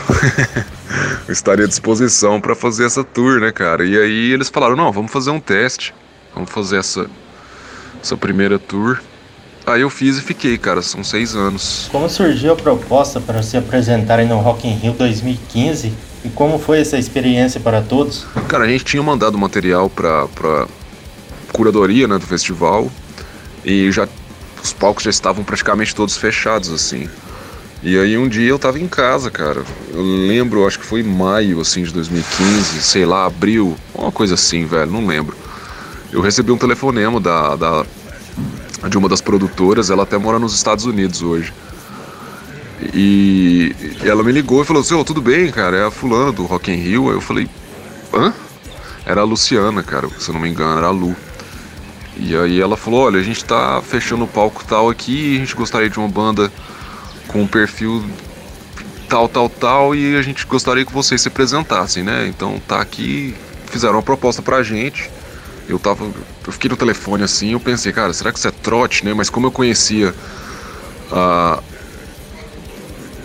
estaria 1.28 1.66
à 1.66 1.68
disposição 1.68 2.40
para 2.40 2.56
fazer 2.56 2.86
essa 2.86 3.04
tour, 3.04 3.40
né, 3.40 3.52
cara? 3.52 3.86
E 3.86 3.98
aí 3.98 4.32
eles 4.32 4.50
falaram: 4.50 4.76
não, 4.76 4.92
vamos 4.92 5.12
fazer 5.12 5.30
um 5.30 5.40
teste, 5.40 5.94
vamos 6.34 6.50
fazer 6.50 6.78
essa, 6.78 7.08
essa 8.02 8.16
primeira 8.16 8.58
tour. 8.58 9.00
Aí 9.66 9.82
eu 9.82 9.90
fiz 9.90 10.18
e 10.18 10.22
fiquei, 10.22 10.58
cara, 10.58 10.82
são 10.82 11.04
seis 11.04 11.36
anos. 11.36 11.88
Como 11.92 12.10
surgiu 12.10 12.52
a 12.52 12.56
proposta 12.56 13.22
para 13.22 13.42
se 13.42 13.56
apresentarem 13.56 14.28
no 14.28 14.40
Rock 14.40 14.68
in 14.68 14.74
Rio 14.74 14.94
2015 14.94 15.94
e 16.26 16.30
como 16.30 16.60
foi 16.60 16.82
essa 16.82 16.98
experiência 16.98 17.62
para 17.62 17.82
todos? 17.82 18.26
Cara, 18.50 18.66
a 18.66 18.68
gente 18.68 18.84
tinha 18.84 19.02
mandado 19.02 19.38
material 19.38 19.90
para 19.90 20.68
curadoria 21.54 22.08
né, 22.08 22.18
do 22.18 22.26
festival 22.26 22.92
e 23.64 23.90
já 23.92 24.08
os 24.62 24.74
palcos 24.74 25.04
já 25.04 25.10
estavam 25.10 25.44
praticamente 25.44 25.94
todos 25.94 26.18
fechados, 26.18 26.72
assim. 26.72 27.08
E 27.82 27.98
aí 27.98 28.18
um 28.18 28.30
dia 28.30 28.50
eu 28.50 28.58
tava 28.58 28.80
em 28.80 28.88
casa, 28.88 29.30
cara. 29.30 29.64
Eu 29.94 30.02
lembro, 30.02 30.66
acho 30.66 30.80
que 30.80 30.86
foi 30.86 31.04
maio, 31.04 31.60
assim, 31.60 31.84
de 31.84 31.92
2015, 31.92 32.82
sei 32.82 33.06
lá, 33.06 33.26
abril, 33.26 33.76
uma 33.94 34.12
coisa 34.12 34.36
assim, 34.36 34.66
velho, 34.66 34.90
não 34.90 35.06
lembro. 35.06 35.36
Eu 36.12 36.22
recebi 36.22 36.52
um 36.52 36.58
telefonema 36.58 37.20
da, 37.20 37.56
da 37.56 37.86
de 38.88 38.98
uma 38.98 39.10
das 39.10 39.22
produtoras, 39.22 39.90
ela 39.90 40.04
até 40.04 40.18
mora 40.18 40.40
nos 40.40 40.54
Estados 40.54 40.86
Unidos 40.86 41.22
hoje. 41.22 41.54
E, 42.94 43.76
e 44.04 44.10
ela 44.10 44.24
me 44.24 44.32
ligou 44.32 44.62
e 44.62 44.66
falou 44.66 44.82
assim, 44.82 44.94
oh, 44.94 45.04
tudo 45.04 45.22
bem, 45.22 45.52
cara, 45.52 45.78
é 45.78 45.86
a 45.86 45.92
fulana 45.92 46.32
do 46.32 46.46
Rock 46.46 46.72
in 46.72 46.76
Rio. 46.76 47.10
Aí 47.10 47.16
eu 47.16 47.22
falei, 47.22 47.50
hã? 48.14 48.34
Era 49.06 49.22
a 49.22 49.26
Luciana, 49.26 49.84
cara, 49.84 50.08
se 50.20 50.30
eu 50.30 50.34
não 50.34 50.42
me 50.42 50.50
engano, 50.50 50.78
era 50.78 50.88
a 50.88 50.92
Lu. 50.92 51.16
E 52.18 52.36
aí 52.36 52.62
ela 52.62 52.78
falou, 52.78 53.02
olha, 53.02 53.20
a 53.20 53.24
gente 53.24 53.44
tá 53.44 53.82
fechando 53.82 54.24
o 54.24 54.28
palco 54.28 54.64
tal 54.66 54.90
aqui, 54.90 55.36
a 55.38 55.40
gente 55.40 55.56
gostaria 55.56 55.90
de 55.90 55.98
uma 55.98 56.08
banda 56.08 56.52
com 57.28 57.42
um 57.42 57.48
perfil 57.48 58.04
tal, 59.10 59.28
tal, 59.28 59.50
tal, 59.50 59.96
e 59.96 60.16
a 60.16 60.22
gente 60.22 60.46
gostaria 60.46 60.86
que 60.86 60.94
vocês 60.94 61.22
se 61.22 61.28
apresentassem, 61.28 62.04
né? 62.04 62.28
Então 62.28 62.62
tá 62.68 62.80
aqui, 62.80 63.36
fizeram 63.68 63.96
uma 63.96 64.04
proposta 64.04 64.42
pra 64.42 64.64
gente. 64.64 65.10
Eu 65.68 65.80
tava. 65.80 66.06
Eu 66.46 66.52
fiquei 66.52 66.70
no 66.70 66.76
telefone 66.76 67.24
assim, 67.24 67.54
eu 67.54 67.60
pensei, 67.60 67.92
cara, 67.92 68.12
será 68.14 68.32
que 68.32 68.38
isso 68.38 68.48
é 68.48 68.52
trote, 68.52 69.06
né? 69.06 69.14
Mas 69.14 69.30
como 69.30 69.48
eu 69.48 69.52
conhecia 69.52 70.14
a. 71.12 71.62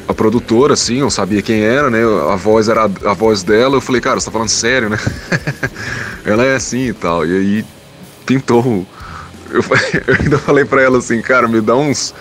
A 0.07 0.15
produtora, 0.15 0.73
assim, 0.73 1.01
eu 1.01 1.11
sabia 1.11 1.43
quem 1.43 1.61
era, 1.61 1.91
né? 1.91 2.01
A 2.33 2.35
voz 2.35 2.69
era 2.69 2.85
a, 2.85 3.11
a 3.11 3.13
voz 3.13 3.43
dela, 3.43 3.77
eu 3.77 3.81
falei, 3.81 4.01
cara, 4.01 4.19
você 4.19 4.25
tá 4.25 4.33
falando 4.33 4.49
sério, 4.49 4.89
né? 4.89 4.99
ela 6.25 6.45
é 6.47 6.55
assim 6.55 6.89
e 6.89 6.93
tal. 6.95 7.27
E 7.27 7.37
aí 7.37 7.65
pintou. 8.29 8.87
Eu, 9.51 9.63
eu 10.07 10.17
ainda 10.21 10.39
falei 10.39 10.67
pra 10.67 10.83
ela 10.83 10.99
assim, 10.99 11.23
cara, 11.23 11.49
me 11.49 11.63
dá 11.63 11.75
uns 11.75 12.15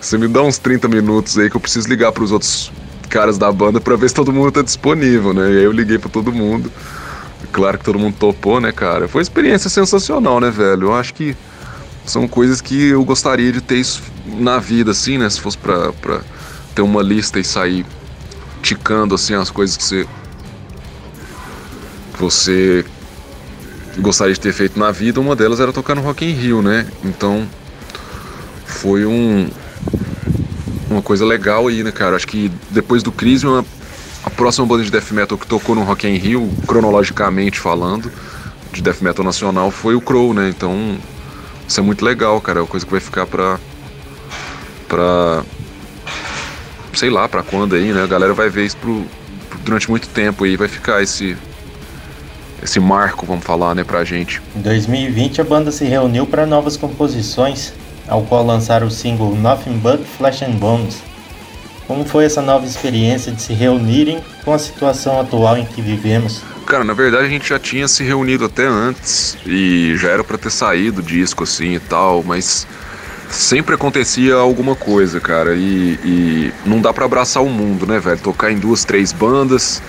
você 0.00 0.18
me 0.18 0.28
dá 0.28 0.42
uns 0.42 0.58
30 0.58 0.86
minutos 0.88 1.38
aí 1.38 1.48
que 1.48 1.56
eu 1.56 1.60
preciso 1.60 1.88
ligar 1.88 2.12
para 2.12 2.24
os 2.24 2.30
outros 2.30 2.70
caras 3.08 3.38
da 3.38 3.50
banda 3.50 3.80
para 3.80 3.96
ver 3.96 4.08
se 4.08 4.14
todo 4.14 4.32
mundo 4.32 4.52
tá 4.52 4.60
disponível, 4.60 5.32
né? 5.32 5.50
E 5.50 5.58
aí 5.58 5.64
eu 5.64 5.72
liguei 5.72 5.98
para 5.98 6.10
todo 6.10 6.30
mundo. 6.30 6.70
Claro 7.52 7.78
que 7.78 7.84
todo 7.84 7.98
mundo 7.98 8.14
topou, 8.18 8.60
né, 8.60 8.70
cara? 8.70 9.08
Foi 9.08 9.20
uma 9.20 9.22
experiência 9.22 9.70
sensacional, 9.70 10.40
né, 10.40 10.50
velho? 10.50 10.88
Eu 10.88 10.94
acho 10.94 11.14
que 11.14 11.34
são 12.04 12.28
coisas 12.28 12.60
que 12.60 12.88
eu 12.88 13.02
gostaria 13.04 13.50
de 13.50 13.62
ter 13.62 13.76
isso 13.76 14.02
na 14.26 14.58
vida, 14.58 14.90
assim, 14.90 15.16
né? 15.16 15.30
Se 15.30 15.40
fosse 15.40 15.56
pra, 15.56 15.92
pra 15.92 16.20
ter 16.74 16.82
uma 16.82 17.00
lista 17.00 17.38
e 17.38 17.44
sair 17.44 17.86
ticando, 18.60 19.14
assim, 19.14 19.34
as 19.34 19.50
coisas 19.50 19.76
que 19.76 19.84
você. 19.84 20.06
você 22.18 22.84
gostaria 23.98 24.34
de 24.34 24.40
ter 24.40 24.52
feito 24.52 24.78
na 24.78 24.90
vida, 24.90 25.20
uma 25.20 25.36
delas 25.36 25.60
era 25.60 25.72
tocar 25.72 25.94
no 25.94 26.02
Rock 26.02 26.24
in 26.24 26.32
Rio, 26.32 26.62
né? 26.62 26.86
Então 27.04 27.46
foi 28.66 29.04
um, 29.06 29.48
uma 30.90 31.02
coisa 31.02 31.24
legal 31.24 31.68
aí, 31.68 31.82
né, 31.82 31.92
cara? 31.92 32.16
Acho 32.16 32.26
que 32.26 32.50
depois 32.70 33.02
do 33.02 33.12
Crisium, 33.12 33.64
a 34.24 34.30
próxima 34.30 34.66
banda 34.66 34.84
de 34.84 34.90
death 34.90 35.10
metal 35.10 35.36
que 35.36 35.46
tocou 35.46 35.74
no 35.74 35.82
Rock 35.82 36.06
in 36.06 36.16
Rio, 36.16 36.50
cronologicamente 36.66 37.58
falando, 37.58 38.10
de 38.72 38.82
death 38.82 39.00
metal 39.00 39.24
nacional, 39.24 39.70
foi 39.70 39.94
o 39.94 40.00
Crow, 40.00 40.34
né? 40.34 40.48
Então, 40.48 40.98
isso 41.66 41.80
é 41.80 41.82
muito 41.82 42.04
legal, 42.04 42.40
cara. 42.40 42.58
É 42.58 42.62
uma 42.62 42.68
coisa 42.68 42.84
que 42.84 42.92
vai 42.92 43.00
ficar 43.00 43.26
pra. 43.26 43.58
pra. 44.88 45.42
sei 46.94 47.10
lá, 47.10 47.28
pra 47.28 47.42
quando 47.42 47.74
aí, 47.74 47.92
né? 47.92 48.02
A 48.02 48.06
galera 48.06 48.34
vai 48.34 48.48
ver 48.48 48.64
isso 48.64 48.76
pro, 48.76 49.04
durante 49.64 49.90
muito 49.90 50.08
tempo 50.08 50.44
aí, 50.44 50.56
vai 50.56 50.68
ficar 50.68 51.02
esse. 51.02 51.36
Esse 52.64 52.80
marco, 52.80 53.26
vamos 53.26 53.44
falar, 53.44 53.74
né, 53.74 53.84
pra 53.84 54.02
gente. 54.04 54.40
Em 54.56 54.60
2020 54.62 55.40
a 55.42 55.44
banda 55.44 55.70
se 55.70 55.84
reuniu 55.84 56.26
para 56.26 56.46
novas 56.46 56.78
composições, 56.78 57.74
ao 58.08 58.22
qual 58.22 58.44
lançaram 58.44 58.86
o 58.86 58.90
single 58.90 59.36
Nothing 59.36 59.76
But 59.78 60.00
Flesh 60.16 60.42
and 60.42 60.52
Bones. 60.52 60.96
Como 61.86 62.06
foi 62.06 62.24
essa 62.24 62.40
nova 62.40 62.64
experiência 62.64 63.30
de 63.30 63.42
se 63.42 63.52
reunirem 63.52 64.18
com 64.42 64.54
a 64.54 64.58
situação 64.58 65.20
atual 65.20 65.58
em 65.58 65.66
que 65.66 65.82
vivemos? 65.82 66.40
Cara, 66.66 66.82
na 66.82 66.94
verdade 66.94 67.26
a 67.26 67.28
gente 67.28 67.46
já 67.46 67.58
tinha 67.58 67.86
se 67.86 68.02
reunido 68.02 68.46
até 68.46 68.66
antes 68.66 69.36
e 69.44 69.94
já 69.98 70.08
era 70.08 70.24
para 70.24 70.38
ter 70.38 70.50
saído 70.50 71.02
o 71.02 71.04
disco 71.04 71.44
assim 71.44 71.74
e 71.74 71.78
tal, 71.78 72.22
mas 72.22 72.66
sempre 73.28 73.74
acontecia 73.74 74.36
alguma 74.36 74.74
coisa, 74.74 75.20
cara, 75.20 75.54
e, 75.54 75.98
e 76.02 76.52
não 76.64 76.80
dá 76.80 76.94
para 76.94 77.04
abraçar 77.04 77.42
o 77.42 77.50
mundo, 77.50 77.86
né, 77.86 77.98
velho? 77.98 78.18
Tocar 78.18 78.50
em 78.50 78.56
duas, 78.56 78.86
três 78.86 79.12
bandas, 79.12 79.82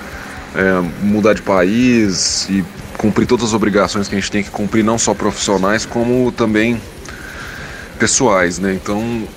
é, 0.55 0.81
mudar 1.03 1.33
de 1.33 1.41
país 1.41 2.47
e 2.49 2.63
cumprir 2.97 3.27
todas 3.27 3.45
as 3.45 3.53
obrigações 3.53 4.07
que 4.07 4.15
a 4.15 4.19
gente 4.19 4.31
tem 4.31 4.43
que 4.43 4.49
cumprir, 4.49 4.83
não 4.83 4.97
só 4.97 5.13
profissionais, 5.13 5.85
como 5.85 6.31
também 6.31 6.81
pessoais, 7.99 8.59
né? 8.59 8.73
Então 8.73 9.27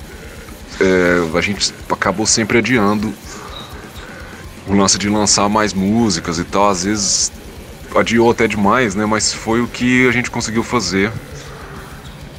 é, 0.80 1.36
a 1.36 1.40
gente 1.40 1.72
acabou 1.90 2.26
sempre 2.26 2.58
adiando 2.58 3.12
o 4.66 4.74
lance 4.74 4.98
de 4.98 5.08
lançar 5.08 5.48
mais 5.48 5.72
músicas 5.72 6.38
e 6.38 6.44
tal. 6.44 6.70
Às 6.70 6.84
vezes 6.84 7.32
adiou 7.94 8.30
até 8.30 8.46
demais, 8.46 8.94
né? 8.94 9.06
Mas 9.06 9.32
foi 9.32 9.60
o 9.60 9.66
que 9.66 10.06
a 10.08 10.12
gente 10.12 10.30
conseguiu 10.30 10.62
fazer. 10.62 11.10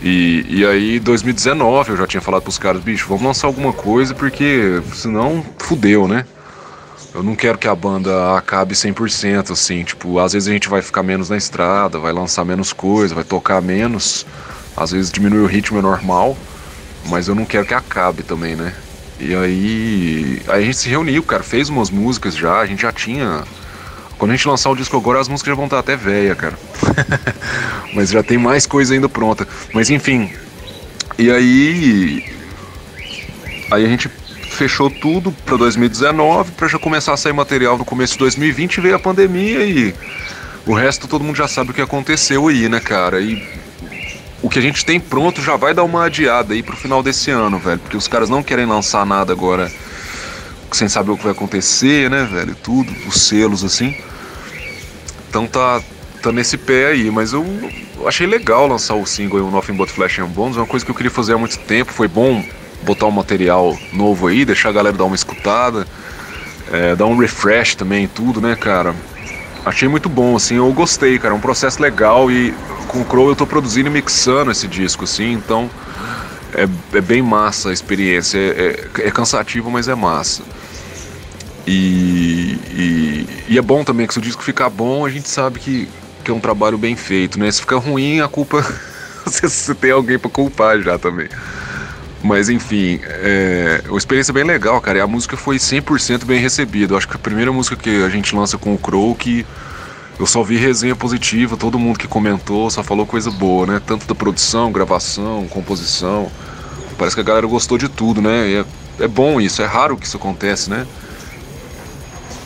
E, 0.02 0.46
e 0.48 0.65
aí, 0.65 1.00
2019, 1.00 1.92
eu 1.92 1.98
já 1.98 2.08
tinha 2.08 2.22
falado 2.22 2.44
pros 2.44 2.58
caras, 2.58 2.82
bicho, 2.82 3.06
vamos 3.10 3.24
lançar 3.24 3.48
alguma 3.48 3.74
coisa, 3.74 4.15
porque 4.15 4.82
senão 4.94 5.46
fudeu, 5.58 6.08
né? 6.08 6.26
Eu 7.13 7.24
não 7.24 7.36
quero 7.36 7.58
que 7.58 7.67
a 7.67 7.76
banda 7.76 8.38
acabe 8.38 8.76
100%, 8.76 9.52
assim, 9.52 9.84
tipo, 9.84 10.19
às 10.19 10.34
vezes 10.34 10.48
a 10.48 10.52
gente 10.52 10.69
vai 10.69 10.82
ficar 10.82 11.02
menos 11.02 11.30
na 11.30 11.38
estrada, 11.38 11.98
vai 11.98 12.13
lançar 12.13 12.45
menos 12.45 12.72
coisa, 12.72 13.15
vai 13.15 13.24
tocar 13.24 13.62
menos, 13.62 14.26
às 14.78 14.91
vezes 14.91 15.12
diminui 15.12 15.39
o 15.39 15.48
ritmo, 15.48 15.80
é 15.80 15.82
normal, 15.82 16.38
mas 17.08 17.28
eu 17.28 17.34
não 17.34 17.45
quero 17.45 17.65
que 17.65 17.74
acabe 17.74 18.22
também, 18.22 18.56
né? 18.56 18.74
E 19.19 19.36
aí, 19.36 20.41
aí 20.48 20.62
a 20.62 20.65
gente 20.65 20.78
se 20.78 20.88
reuniu, 20.88 21.24
cara, 21.24 21.43
fez 21.43 21.67
umas 21.67 21.89
músicas 21.89 22.36
já, 22.36 22.60
a 22.60 22.65
gente 22.65 22.84
já 22.84 22.91
tinha. 22.91 23.43
Quando 24.17 24.32
a 24.32 24.36
gente 24.36 24.48
lançar 24.48 24.69
o 24.69 24.76
disco 24.76 24.95
agora, 24.95 25.19
as 25.19 25.28
músicas 25.28 25.52
já 25.52 25.56
vão 25.56 25.65
estar 25.65 25.80
até 25.80 25.95
velha, 25.95 26.36
cara. 26.36 26.58
Mas 27.93 28.12
já 28.12 28.22
tem 28.22 28.38
mais 28.38 28.65
coisa 28.65 28.93
ainda 28.93 29.10
pronta. 29.10 29.48
Mas 29.74 29.89
enfim. 29.89 30.32
E 31.17 31.30
aí. 31.30 32.24
Aí 33.72 33.86
a 33.86 33.89
gente 33.89 34.10
fechou 34.60 34.89
tudo 34.89 35.32
para 35.45 35.56
2019 35.56 36.52
para 36.52 36.67
já 36.67 36.78
começar 36.78 37.13
a 37.13 37.17
sair 37.17 37.32
material 37.32 37.78
no 37.78 37.86
começo 37.86 38.13
de 38.13 38.19
2020 38.19 38.82
veio 38.82 38.95
a 38.98 39.00
pandemia 39.00 39.63
e 39.63 39.95
o 40.65 40.74
resto 40.74 41.08
todo 41.08 41.24
mundo 41.24 41.38
já 41.38 41.48
sabe 41.48 41.72
o 41.72 41.74
que 41.74 41.80
aconteceu 41.80 42.45
aí, 42.50 42.67
né, 42.67 42.82
cara? 42.82 43.22
E 43.22 43.41
o 44.41 44.50
que 44.50 44.60
a 44.60 44.62
gente 44.62 44.84
tem 44.84 45.00
pronto 45.00 45.41
já 45.41 45.56
vai 45.56 45.74
dar 45.74 45.86
uma 45.86 46.04
adiada 46.04 46.54
aí 46.54 46.62
pro 46.62 46.76
final 46.76 47.02
desse 47.02 47.32
ano, 47.32 47.58
velho. 47.58 47.80
Porque 47.80 47.95
os 47.95 48.10
caras 48.10 48.30
não 48.30 48.43
querem 48.43 48.65
lançar 48.65 49.06
nada 49.06 49.32
agora 49.32 49.72
sem 50.74 50.89
saber 50.89 51.12
o 51.12 51.17
que 51.17 51.24
vai 51.24 51.32
acontecer, 51.32 52.10
né, 52.10 52.28
velho? 52.30 52.54
Tudo, 52.54 52.93
os 53.08 53.22
selos 53.22 53.63
assim. 53.63 53.95
Então 55.30 55.48
tá, 55.48 55.82
tá 56.22 56.34
nesse 56.34 56.58
pé 56.58 56.88
aí, 56.88 57.10
mas 57.10 57.32
eu 57.32 57.45
achei 58.06 58.28
legal 58.28 58.67
lançar 58.67 58.95
o 58.95 59.06
single 59.06 59.39
o 59.39 59.50
Nothing 59.50 59.76
But 59.76 59.89
Flash 59.89 60.19
and 60.19 60.28
Bones, 60.28 60.58
é 60.58 60.60
uma 60.60 60.67
coisa 60.67 60.84
que 60.84 60.91
eu 60.91 60.95
queria 60.95 61.12
fazer 61.12 61.32
há 61.32 61.38
muito 61.38 61.58
tempo, 61.60 61.93
foi 61.93 62.10
bom 62.10 62.43
botar 62.84 63.06
um 63.06 63.12
material 63.12 63.78
novo 63.94 64.28
aí, 64.28 64.46
deixar 64.46 64.70
a 64.70 64.74
galera 64.74 64.96
dar 64.96 65.06
uma 65.06 65.15
escutada, 65.15 65.86
é, 66.72 66.96
dar 66.96 67.06
um 67.06 67.18
refresh 67.18 67.76
também 67.76 68.08
tudo, 68.08 68.42
né, 68.42 68.56
cara? 68.56 68.96
Achei 69.65 69.88
muito 69.88 70.08
bom, 70.08 70.36
assim, 70.36 70.56
eu 70.56 70.72
gostei, 70.72 71.20
cara, 71.20 71.34
é 71.34 71.38
um 71.38 71.42
processo 71.42 71.82
legal 71.82 72.32
e 72.32 72.54
com 72.88 73.02
o 73.02 73.06
Crow 73.06 73.30
eu 73.30 73.36
tô 73.36 73.46
produzindo 73.46 73.89
e 73.89 73.92
mixando 73.92 74.52
esse 74.52 74.68
disco, 74.68 75.04
assim, 75.04 75.34
então 75.34 75.70
é, 76.54 76.68
é 76.98 77.02
bem 77.02 77.22
massa 77.22 77.70
a 77.70 77.74
experiência. 77.74 78.38
É, 78.38 78.89
é, 79.02 79.08
é 79.08 79.12
cansativo, 79.12 79.70
mas 79.70 79.88
é 79.88 79.96
massa. 79.96 80.44
E, 81.68 82.58
e, 82.72 83.28
e, 83.50 83.58
é 83.58 83.62
bom 83.62 83.84
também 83.84 84.08
que 84.08 84.13
se 84.13 84.20
o 84.20 84.22
disco 84.22 84.42
ficar 84.42 84.70
bom, 84.70 85.06
a 85.06 85.10
gente 85.10 85.30
sabe 85.30 85.60
que, 85.60 85.88
que 86.24 86.32
é 86.32 86.34
um 86.34 86.39
trabalho 86.39 86.78
bem 86.78 86.96
feito, 86.96 87.39
né? 87.39 87.52
Se 87.52 87.62
ficar 87.62 87.78
ruim, 87.78 88.22
a 88.22 88.28
culpa. 88.28 88.65
você 89.26 89.76
tem 89.76 89.92
alguém 89.92 90.18
para 90.18 90.32
culpar 90.32 90.82
já 90.82 90.98
também. 90.98 91.28
Mas 92.21 92.49
enfim, 92.49 92.99
é 93.03 93.82
uma 93.88 93.97
experiência 93.97 94.34
bem 94.34 94.43
legal, 94.43 94.79
cara. 94.82 94.97
E 94.97 95.01
a 95.01 95.08
música 95.08 95.38
foi 95.38 95.58
100% 95.58 96.25
bem 96.25 96.39
recebida. 96.39 96.93
Eu 96.93 96.97
acho 96.97 97.08
que 97.08 97.15
a 97.15 97.19
primeira 97.19 97.51
música 97.51 97.75
que 97.75 98.03
a 98.03 98.10
gente 98.10 98.36
lança 98.36 98.58
com 98.58 98.73
o 98.73 98.77
Crow 98.77 99.15
que 99.15 99.45
eu 100.19 100.25
só 100.25 100.43
vi 100.43 100.58
resenha 100.58 100.97
positiva, 100.97 101.55
todo 101.55 101.79
mundo 101.79 101.97
que 101.97 102.08
comentou 102.08 102.69
só 102.69 102.84
falou 102.84 103.05
coisa 103.05 103.32
boa, 103.32 103.65
né? 103.65 103.82
Tanto 103.86 104.05
da 104.05 104.13
produção, 104.13 104.69
gravação, 104.69 105.47
composição. 105.47 106.29
Parece 106.97 107.15
que 107.15 107.21
a 107.21 107.23
galera 107.23 107.47
gostou 107.47 107.77
de 107.77 107.88
tudo, 107.88 108.21
né? 108.21 108.51
É, 108.51 108.65
é, 109.05 109.08
bom 109.08 109.39
isso, 109.39 109.62
é 109.62 109.65
raro 109.65 109.95
que 109.95 110.05
isso 110.05 110.17
acontece, 110.17 110.69
né? 110.69 110.86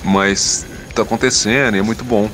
Mas 0.03 0.67
tá 0.93 1.01
acontecendo 1.01 1.75
e 1.75 1.79
é 1.79 1.81
muito 1.81 2.03
bom. 2.03 2.29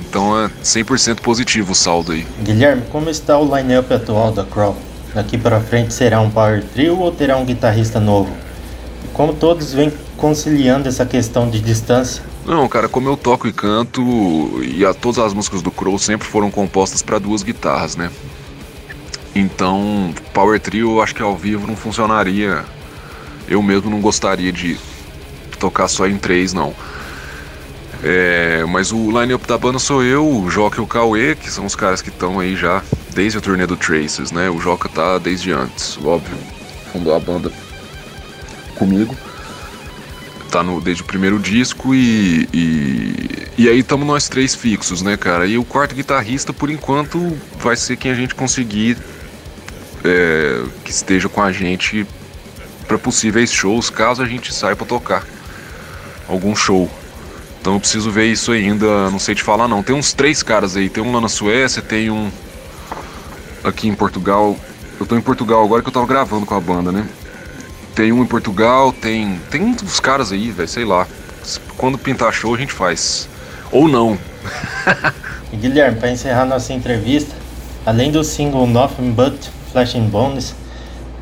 Então 0.00 0.36
é 0.36 0.50
100% 0.64 1.20
positivo 1.20 1.70
o 1.70 1.74
saldo 1.74 2.10
aí. 2.10 2.26
Guilherme, 2.42 2.82
como 2.90 3.08
está 3.08 3.38
o 3.38 3.56
line-up 3.56 3.94
atual 3.94 4.32
da 4.32 4.42
Crow? 4.44 4.76
Daqui 5.14 5.36
para 5.36 5.60
frente 5.60 5.92
será 5.92 6.20
um 6.20 6.30
power 6.30 6.62
trio 6.62 6.98
ou 6.98 7.10
terá 7.10 7.36
um 7.36 7.44
guitarrista 7.44 7.98
novo? 7.98 8.30
E 9.04 9.08
como 9.08 9.32
todos 9.32 9.72
vêm 9.72 9.92
conciliando 10.16 10.88
essa 10.88 11.04
questão 11.04 11.48
de 11.50 11.60
distância? 11.60 12.22
Não, 12.46 12.68
cara, 12.68 12.88
como 12.88 13.08
eu 13.08 13.16
toco 13.16 13.48
e 13.48 13.52
canto, 13.52 14.02
e 14.62 14.84
a, 14.84 14.94
todas 14.94 15.18
as 15.18 15.34
músicas 15.34 15.62
do 15.62 15.70
Crow 15.70 15.98
sempre 15.98 16.26
foram 16.26 16.50
compostas 16.50 17.02
para 17.02 17.18
duas 17.18 17.42
guitarras, 17.42 17.96
né? 17.96 18.10
Então, 19.34 20.12
Power 20.32 20.58
Trio 20.58 20.96
eu 20.96 21.02
acho 21.02 21.14
que 21.14 21.22
ao 21.22 21.36
vivo 21.36 21.66
não 21.66 21.76
funcionaria. 21.76 22.64
Eu 23.48 23.62
mesmo 23.62 23.90
não 23.90 24.00
gostaria 24.00 24.52
de 24.52 24.78
tocar 25.58 25.88
só 25.88 26.06
em 26.06 26.16
três, 26.16 26.52
não. 26.52 26.74
É, 28.02 28.64
mas 28.68 28.92
o 28.92 29.10
line-up 29.20 29.46
da 29.46 29.58
banda 29.58 29.78
sou 29.78 30.02
eu, 30.02 30.26
o 30.26 30.50
Joca 30.50 30.80
e 30.80 30.82
o 30.82 30.86
Cauê, 30.86 31.34
que 31.34 31.50
são 31.50 31.66
os 31.66 31.76
caras 31.76 32.00
que 32.00 32.08
estão 32.08 32.40
aí 32.40 32.56
já 32.56 32.82
desde 33.14 33.38
a 33.38 33.40
turnê 33.40 33.66
do 33.66 33.76
Traces, 33.76 34.32
né? 34.32 34.48
O 34.50 34.60
Joca 34.60 34.88
tá 34.88 35.18
desde 35.18 35.52
antes, 35.52 35.98
óbvio. 36.04 36.36
Fundou 36.92 37.14
a 37.14 37.20
banda 37.20 37.52
comigo 38.76 39.16
tá 40.50 40.62
no, 40.62 40.80
desde 40.80 41.02
o 41.02 41.06
primeiro 41.06 41.38
disco 41.38 41.94
e, 41.94 42.48
e, 42.52 43.48
e 43.56 43.68
aí 43.68 43.78
estamos 43.78 44.06
nós 44.06 44.28
três 44.28 44.54
fixos, 44.54 45.00
né, 45.00 45.16
cara? 45.16 45.46
E 45.46 45.56
o 45.56 45.64
quarto 45.64 45.94
guitarrista, 45.94 46.52
por 46.52 46.68
enquanto, 46.68 47.38
vai 47.58 47.76
ser 47.76 47.96
quem 47.96 48.10
a 48.10 48.14
gente 48.14 48.34
conseguir 48.34 48.98
é, 50.04 50.62
que 50.84 50.90
esteja 50.90 51.28
com 51.28 51.40
a 51.40 51.52
gente 51.52 52.06
para 52.86 52.98
possíveis 52.98 53.52
shows, 53.52 53.88
caso 53.88 54.22
a 54.22 54.26
gente 54.26 54.52
saia 54.52 54.74
para 54.74 54.86
tocar 54.86 55.24
algum 56.28 56.54
show. 56.54 56.90
Então 57.60 57.74
eu 57.74 57.80
preciso 57.80 58.10
ver 58.10 58.26
isso 58.26 58.52
ainda, 58.52 59.10
não 59.10 59.18
sei 59.18 59.34
te 59.34 59.42
falar 59.42 59.68
não. 59.68 59.82
Tem 59.82 59.94
uns 59.94 60.12
três 60.12 60.42
caras 60.42 60.76
aí, 60.76 60.88
tem 60.88 61.02
um 61.02 61.12
lá 61.12 61.20
na 61.20 61.28
Suécia, 61.28 61.80
tem 61.80 62.10
um 62.10 62.30
aqui 63.64 63.88
em 63.88 63.94
Portugal. 63.94 64.56
Eu 64.98 65.06
tô 65.06 65.16
em 65.16 65.20
Portugal 65.20 65.64
agora 65.64 65.82
que 65.82 65.88
eu 65.88 65.92
tava 65.92 66.06
gravando 66.06 66.46
com 66.46 66.54
a 66.54 66.60
banda, 66.60 66.92
né? 66.92 67.06
Tem 67.94 68.12
um 68.12 68.22
em 68.22 68.26
Portugal, 68.26 68.92
tem. 68.92 69.40
Tem 69.50 69.62
uns 69.62 70.00
caras 70.00 70.32
aí, 70.32 70.50
velho, 70.50 70.68
sei 70.68 70.84
lá. 70.84 71.06
Quando 71.76 71.98
pintar 71.98 72.32
show 72.32 72.54
a 72.54 72.58
gente 72.58 72.72
faz. 72.72 73.28
Ou 73.72 73.88
não. 73.88 74.18
e 75.52 75.56
Guilherme, 75.56 75.98
para 75.98 76.10
encerrar 76.10 76.44
nossa 76.44 76.72
entrevista, 76.72 77.34
além 77.84 78.10
do 78.10 78.22
single 78.22 78.66
Nothing 78.66 79.12
But 79.12 79.34
Flash 79.72 79.94
and 79.94 80.04
Bones, 80.04 80.54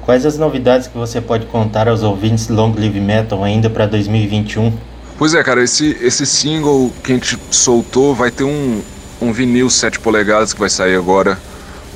quais 0.02 0.24
as 0.24 0.38
novidades 0.38 0.88
que 0.88 0.96
você 0.96 1.20
pode 1.20 1.46
contar 1.46 1.88
aos 1.88 2.02
ouvintes 2.02 2.48
Long 2.48 2.74
Live 2.76 3.00
Metal 3.00 3.42
ainda 3.44 3.70
para 3.70 3.86
2021? 3.86 4.72
Pois 5.16 5.34
é, 5.34 5.42
cara, 5.42 5.62
esse, 5.62 5.96
esse 6.00 6.24
single 6.24 6.92
que 7.02 7.12
a 7.12 7.14
gente 7.16 7.38
soltou 7.50 8.14
vai 8.14 8.30
ter 8.30 8.44
um, 8.44 8.80
um 9.20 9.32
vinil 9.32 9.68
7 9.68 9.98
polegadas 9.98 10.52
que 10.52 10.60
vai 10.60 10.70
sair 10.70 10.96
agora 10.96 11.38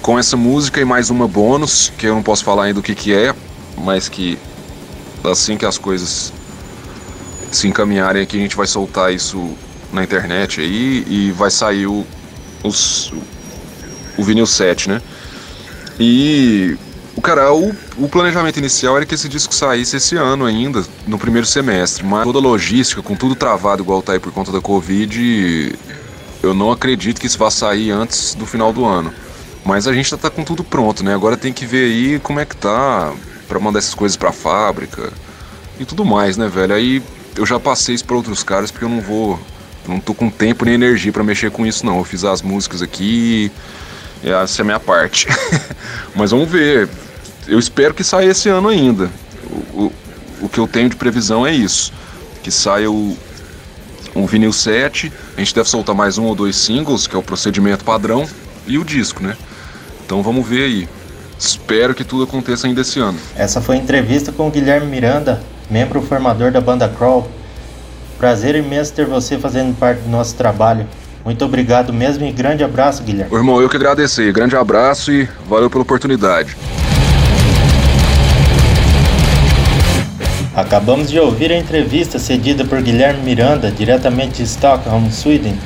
com 0.03 0.19
essa 0.19 0.37
música 0.37 0.81
e 0.81 0.85
mais 0.85 1.11
uma 1.11 1.29
bônus, 1.29 1.93
que 1.97 2.07
eu 2.07 2.15
não 2.15 2.23
posso 2.23 2.45
falar 2.45 2.65
ainda 2.65 2.81
o 2.81 2.83
que, 2.83 2.95
que 2.95 3.15
é, 3.15 3.33
mas 3.79 4.09
que 4.09 4.37
assim 5.25 5.57
que 5.57 5.65
as 5.65 5.79
coisas 5.79 6.33
se 7.53 7.69
encaminharem 7.69 8.21
aqui, 8.21 8.37
a 8.37 8.41
gente 8.41 8.57
vai 8.57 8.67
soltar 8.67 9.15
isso 9.15 9.57
na 9.93 10.03
internet 10.03 10.61
aí 10.61 11.05
e 11.07 11.31
vai 11.31 11.51
sair 11.51 11.87
o, 11.87 12.05
os, 12.65 13.13
o 14.19 14.25
vinil 14.25 14.47
7, 14.47 14.89
né? 14.89 15.01
E 16.01 16.77
o 17.15 17.21
cara, 17.21 17.53
o, 17.53 17.73
o, 17.97 18.09
planejamento 18.09 18.59
inicial 18.59 18.97
era 18.97 19.07
que 19.07 19.15
esse 19.15 19.29
disco 19.29 19.55
saísse 19.55 19.99
esse 19.99 20.17
ano 20.17 20.47
ainda, 20.47 20.83
no 21.07 21.19
primeiro 21.19 21.47
semestre, 21.47 22.05
mas 22.05 22.25
toda 22.25 22.39
a 22.39 22.43
logística, 22.43 23.03
com 23.03 23.15
tudo 23.15 23.37
travado 23.37 23.83
igual 23.83 24.03
tá 24.03 24.15
aí 24.15 24.19
por 24.19 24.33
conta 24.33 24.51
da 24.51 24.61
Covid, 24.61 25.79
eu 26.43 26.55
não 26.55 26.73
acredito 26.73 27.21
que 27.21 27.27
isso 27.27 27.39
vá 27.39 27.51
sair 27.51 27.93
antes 27.93 28.35
do 28.35 28.47
final 28.47 28.73
do 28.73 28.85
ano. 28.85 29.15
Mas 29.65 29.87
a 29.87 29.93
gente 29.93 30.11
já 30.11 30.17
tá 30.17 30.29
com 30.29 30.43
tudo 30.43 30.65
pronto, 30.65 31.05
né? 31.05 31.15
Agora 31.15 31.37
tem 31.37 31.53
que 31.53 31.65
ver 31.65 31.85
aí 31.85 32.19
como 32.21 32.41
é 32.41 32.45
que 32.45 32.57
tá 32.57 33.13
para 33.47 33.61
mandar 33.61 33.79
essas 33.79 33.95
coisas 33.95 34.17
para 34.17 34.31
a 34.31 34.33
fábrica 34.33 35.13
e 35.79 35.85
tudo 35.85 36.05
mais, 36.05 36.37
né, 36.37 36.49
velho? 36.49 36.75
Aí 36.75 37.03
eu 37.37 37.47
já 37.47 37.61
passei 37.61 37.95
isso 37.95 38.05
para 38.05 38.17
outros 38.17 38.43
caras 38.43 38.71
porque 38.71 38.85
eu 38.85 38.89
não 38.89 39.01
vou 39.01 39.39
Não 39.87 40.01
tô 40.01 40.15
com 40.15 40.31
tempo 40.31 40.65
nem 40.65 40.75
energia 40.75 41.13
para 41.13 41.25
mexer 41.25 41.51
com 41.51 41.65
isso 41.67 41.85
não. 41.87 41.99
Eu 41.99 42.05
fiz 42.05 42.25
as 42.25 42.43
músicas 42.43 42.83
aqui, 42.83 43.51
essa 44.23 44.61
é 44.61 44.63
a 44.63 44.65
minha 44.65 44.81
parte. 44.81 45.27
Mas 46.15 46.31
vamos 46.31 46.49
ver. 46.49 46.89
Eu 47.47 47.59
espero 47.59 47.93
que 47.93 48.05
saia 48.05 48.31
esse 48.31 48.49
ano 48.49 48.69
ainda. 48.69 49.11
O, 49.75 49.85
o, 49.85 49.93
o 50.43 50.49
que 50.49 50.59
eu 50.59 50.67
tenho 50.69 50.89
de 50.89 50.97
previsão 50.97 51.47
é 51.47 51.53
isso. 51.53 51.93
Que 52.43 52.51
saia 52.51 52.91
o, 52.91 53.17
um 54.15 54.27
vinil 54.27 54.53
7, 54.53 55.13
a 55.37 55.41
gente 55.41 55.55
deve 55.55 55.69
soltar 55.69 55.95
mais 55.95 56.19
um 56.19 56.25
ou 56.25 56.35
dois 56.35 56.57
singles, 56.57 57.07
que 57.07 57.17
é 57.17 57.19
o 57.19 57.23
procedimento 57.23 57.85
padrão, 57.85 58.29
e 58.67 58.79
o 58.79 58.85
disco, 58.85 59.23
né? 59.23 59.37
Então 60.05 60.23
vamos 60.23 60.47
ver 60.47 60.65
aí. 60.65 60.89
Espero 61.39 61.95
que 61.95 62.05
tudo 62.05 62.25
aconteça 62.25 62.67
ainda 62.67 62.83
esse 62.83 63.01
ano. 63.01 63.19
Essa 63.37 63.61
foi 63.61 63.77
a 63.77 63.79
entrevista 63.79 64.31
com 64.31 64.47
o 64.47 64.51
Guilherme 64.51 64.87
Miranda, 64.87 65.43
membro 65.71 66.01
formador 66.03 66.53
da 66.53 66.61
banda 66.61 66.89
Crawl. 66.89 67.29
Prazer 68.19 68.55
imenso 68.55 68.93
ter 68.93 69.07
você 69.07 69.39
fazendo 69.39 69.77
parte 69.77 70.03
do 70.03 70.09
nosso 70.09 70.37
trabalho. 70.37 70.87
Muito 71.25 71.45
obrigado 71.45 71.93
mesmo 71.93 72.25
e 72.25 72.33
grande 72.33 72.63
abraço, 72.63 73.03
Guilherme. 73.03 73.33
Ô, 73.33 73.37
irmão, 73.37 73.61
eu 73.61 73.69
que 73.69 73.77
agradecer. 73.77 74.33
Grande 74.33 74.57
abraço 74.57 75.13
e 75.13 75.29
valeu 75.49 75.69
pela 75.69 75.83
oportunidade. 75.83 76.57
Acabamos 80.55 81.11
de 81.11 81.19
ouvir 81.19 81.51
a 81.51 81.57
entrevista 81.57 82.19
cedida 82.19 82.65
por 82.65 82.83
Guilherme 82.83 83.23
Miranda, 83.23 83.71
diretamente 83.71 84.35
de 84.35 84.43
Stockholm, 84.43 85.11
Sweden. 85.11 85.57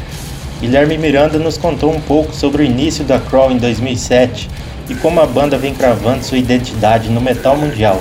Guilherme 0.60 0.96
Miranda 0.96 1.38
nos 1.38 1.58
contou 1.58 1.92
um 1.92 2.00
pouco 2.00 2.34
sobre 2.34 2.62
o 2.62 2.66
início 2.66 3.04
da 3.04 3.18
Crawl 3.18 3.52
em 3.52 3.58
2007 3.58 4.48
e 4.88 4.94
como 4.94 5.20
a 5.20 5.26
banda 5.26 5.58
vem 5.58 5.74
cravando 5.74 6.24
sua 6.24 6.38
identidade 6.38 7.10
no 7.10 7.20
metal 7.20 7.56
mundial, 7.56 8.00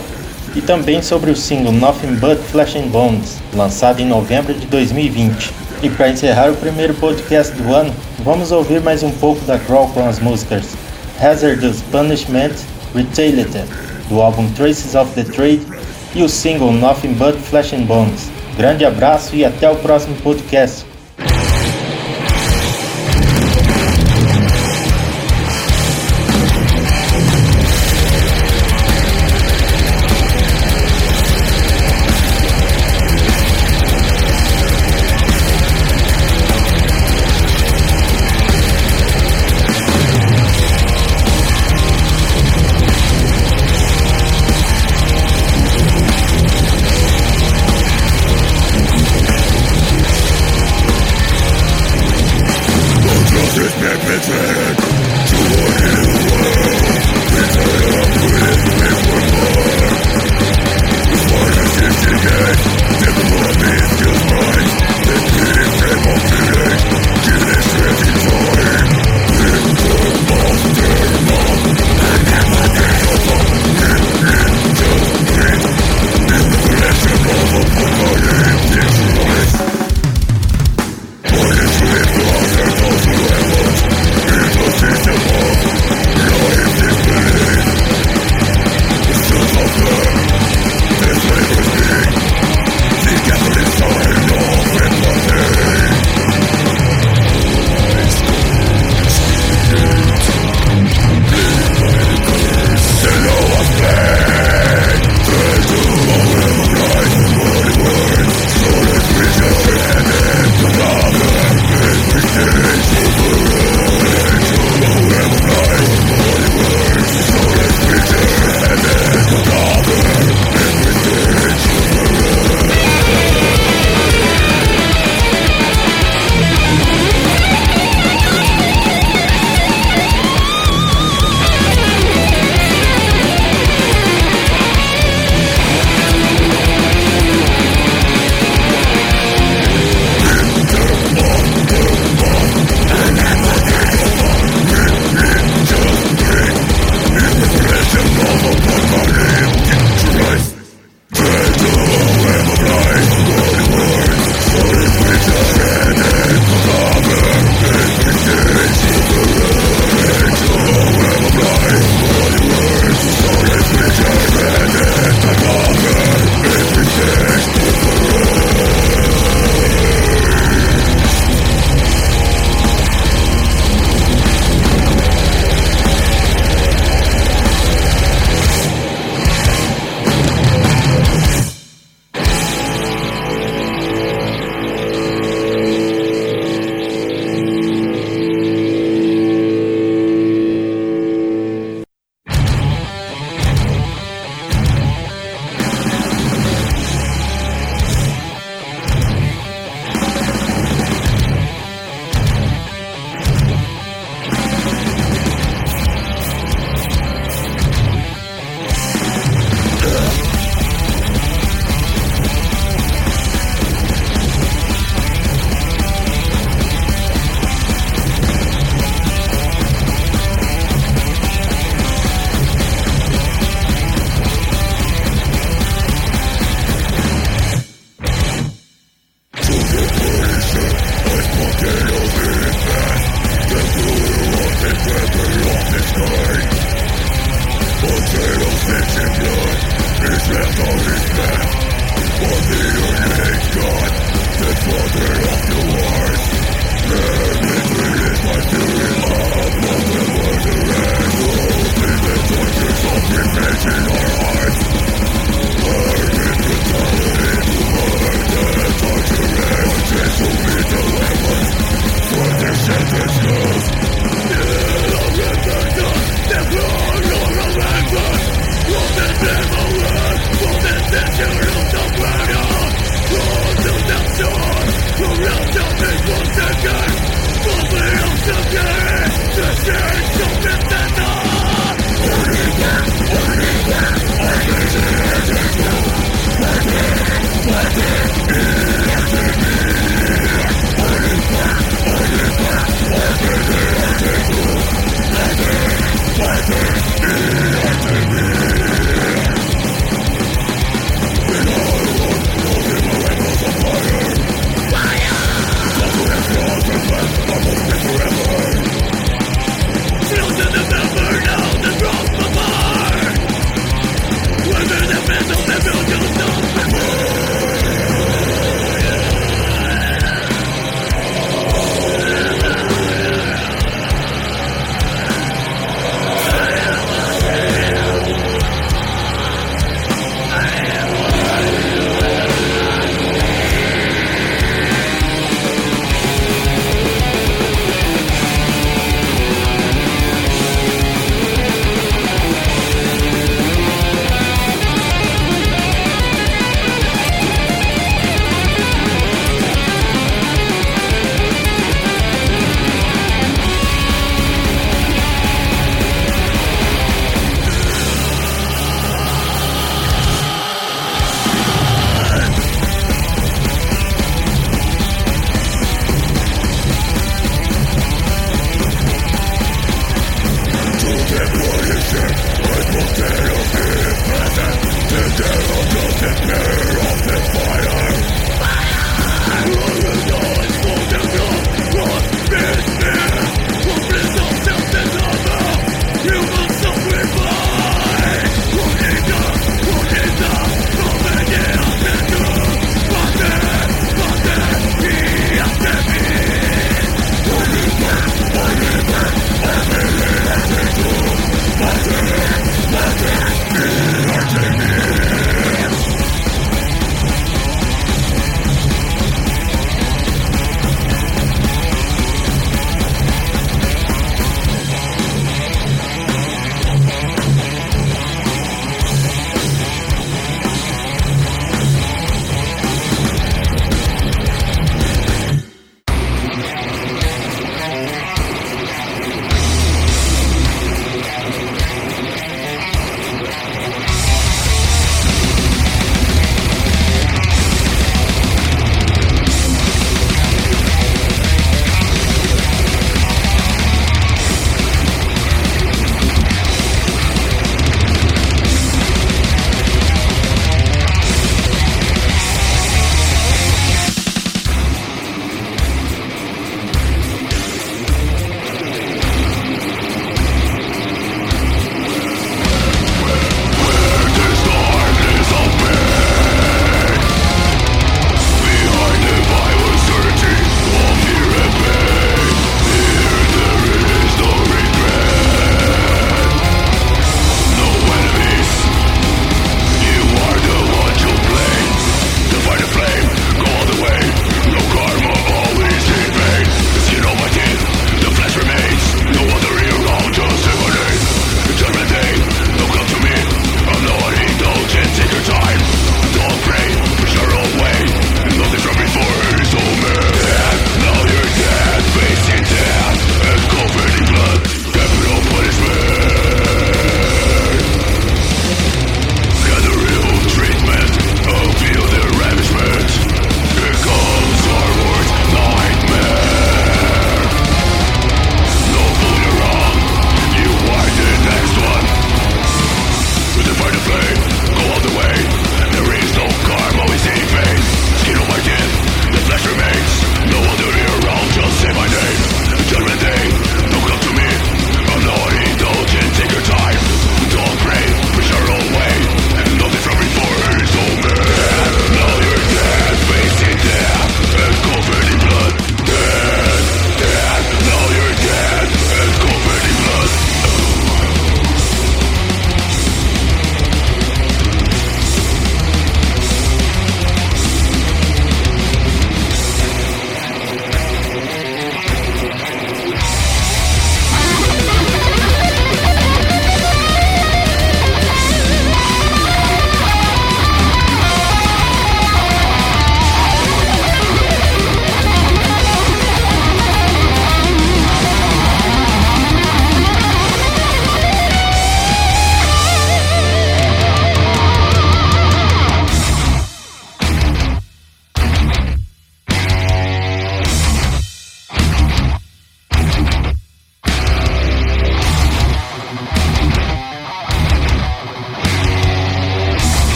e 0.55 0.61
também 0.61 1.01
sobre 1.01 1.31
o 1.31 1.35
single 1.35 1.73
Nothing 1.73 2.15
But 2.15 2.37
Flesh 2.37 2.75
and 2.75 2.87
Bones, 2.87 3.37
lançado 3.53 3.99
em 3.99 4.05
novembro 4.05 4.53
de 4.53 4.65
2020. 4.67 5.51
E 5.83 5.89
para 5.89 6.09
encerrar 6.09 6.49
o 6.49 6.55
primeiro 6.55 6.93
podcast 6.93 7.53
do 7.53 7.73
ano, 7.73 7.93
vamos 8.19 8.51
ouvir 8.51 8.81
mais 8.81 9.03
um 9.03 9.11
pouco 9.11 9.43
da 9.45 9.59
Crawl 9.59 9.89
com 9.89 10.07
as 10.07 10.19
músicas 10.19 10.65
Hazardous 11.19 11.81
Punishment 11.91 12.53
Retailed, 12.95 13.65
do 14.07 14.21
álbum 14.21 14.49
Traces 14.51 14.95
of 14.95 15.11
the 15.11 15.23
Trade 15.23 15.61
e 16.13 16.23
o 16.23 16.29
single 16.29 16.71
Nothing 16.71 17.13
But 17.13 17.35
Flesh 17.35 17.73
and 17.73 17.83
Bones. 17.83 18.29
Grande 18.55 18.85
abraço 18.85 19.35
e 19.35 19.43
até 19.43 19.69
o 19.69 19.75
próximo 19.75 20.15
podcast. 20.23 20.94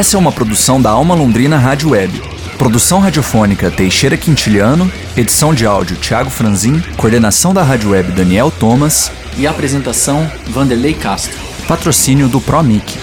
Essa 0.00 0.16
é 0.16 0.18
uma 0.18 0.32
produção 0.32 0.80
da 0.80 0.88
Alma 0.88 1.14
Londrina 1.14 1.58
Rádio 1.58 1.90
Web. 1.90 2.22
Produção 2.56 3.00
radiofônica 3.00 3.70
Teixeira 3.70 4.16
Quintiliano, 4.16 4.90
edição 5.14 5.52
de 5.52 5.66
áudio 5.66 5.94
Thiago 5.98 6.30
Franzin, 6.30 6.80
coordenação 6.96 7.52
da 7.52 7.62
Rádio 7.62 7.90
Web 7.90 8.12
Daniel 8.12 8.50
Thomas 8.50 9.12
e 9.36 9.46
apresentação 9.46 10.26
Vanderlei 10.46 10.94
Castro. 10.94 11.38
Patrocínio 11.68 12.30
do 12.30 12.40
ProMic. 12.40 12.98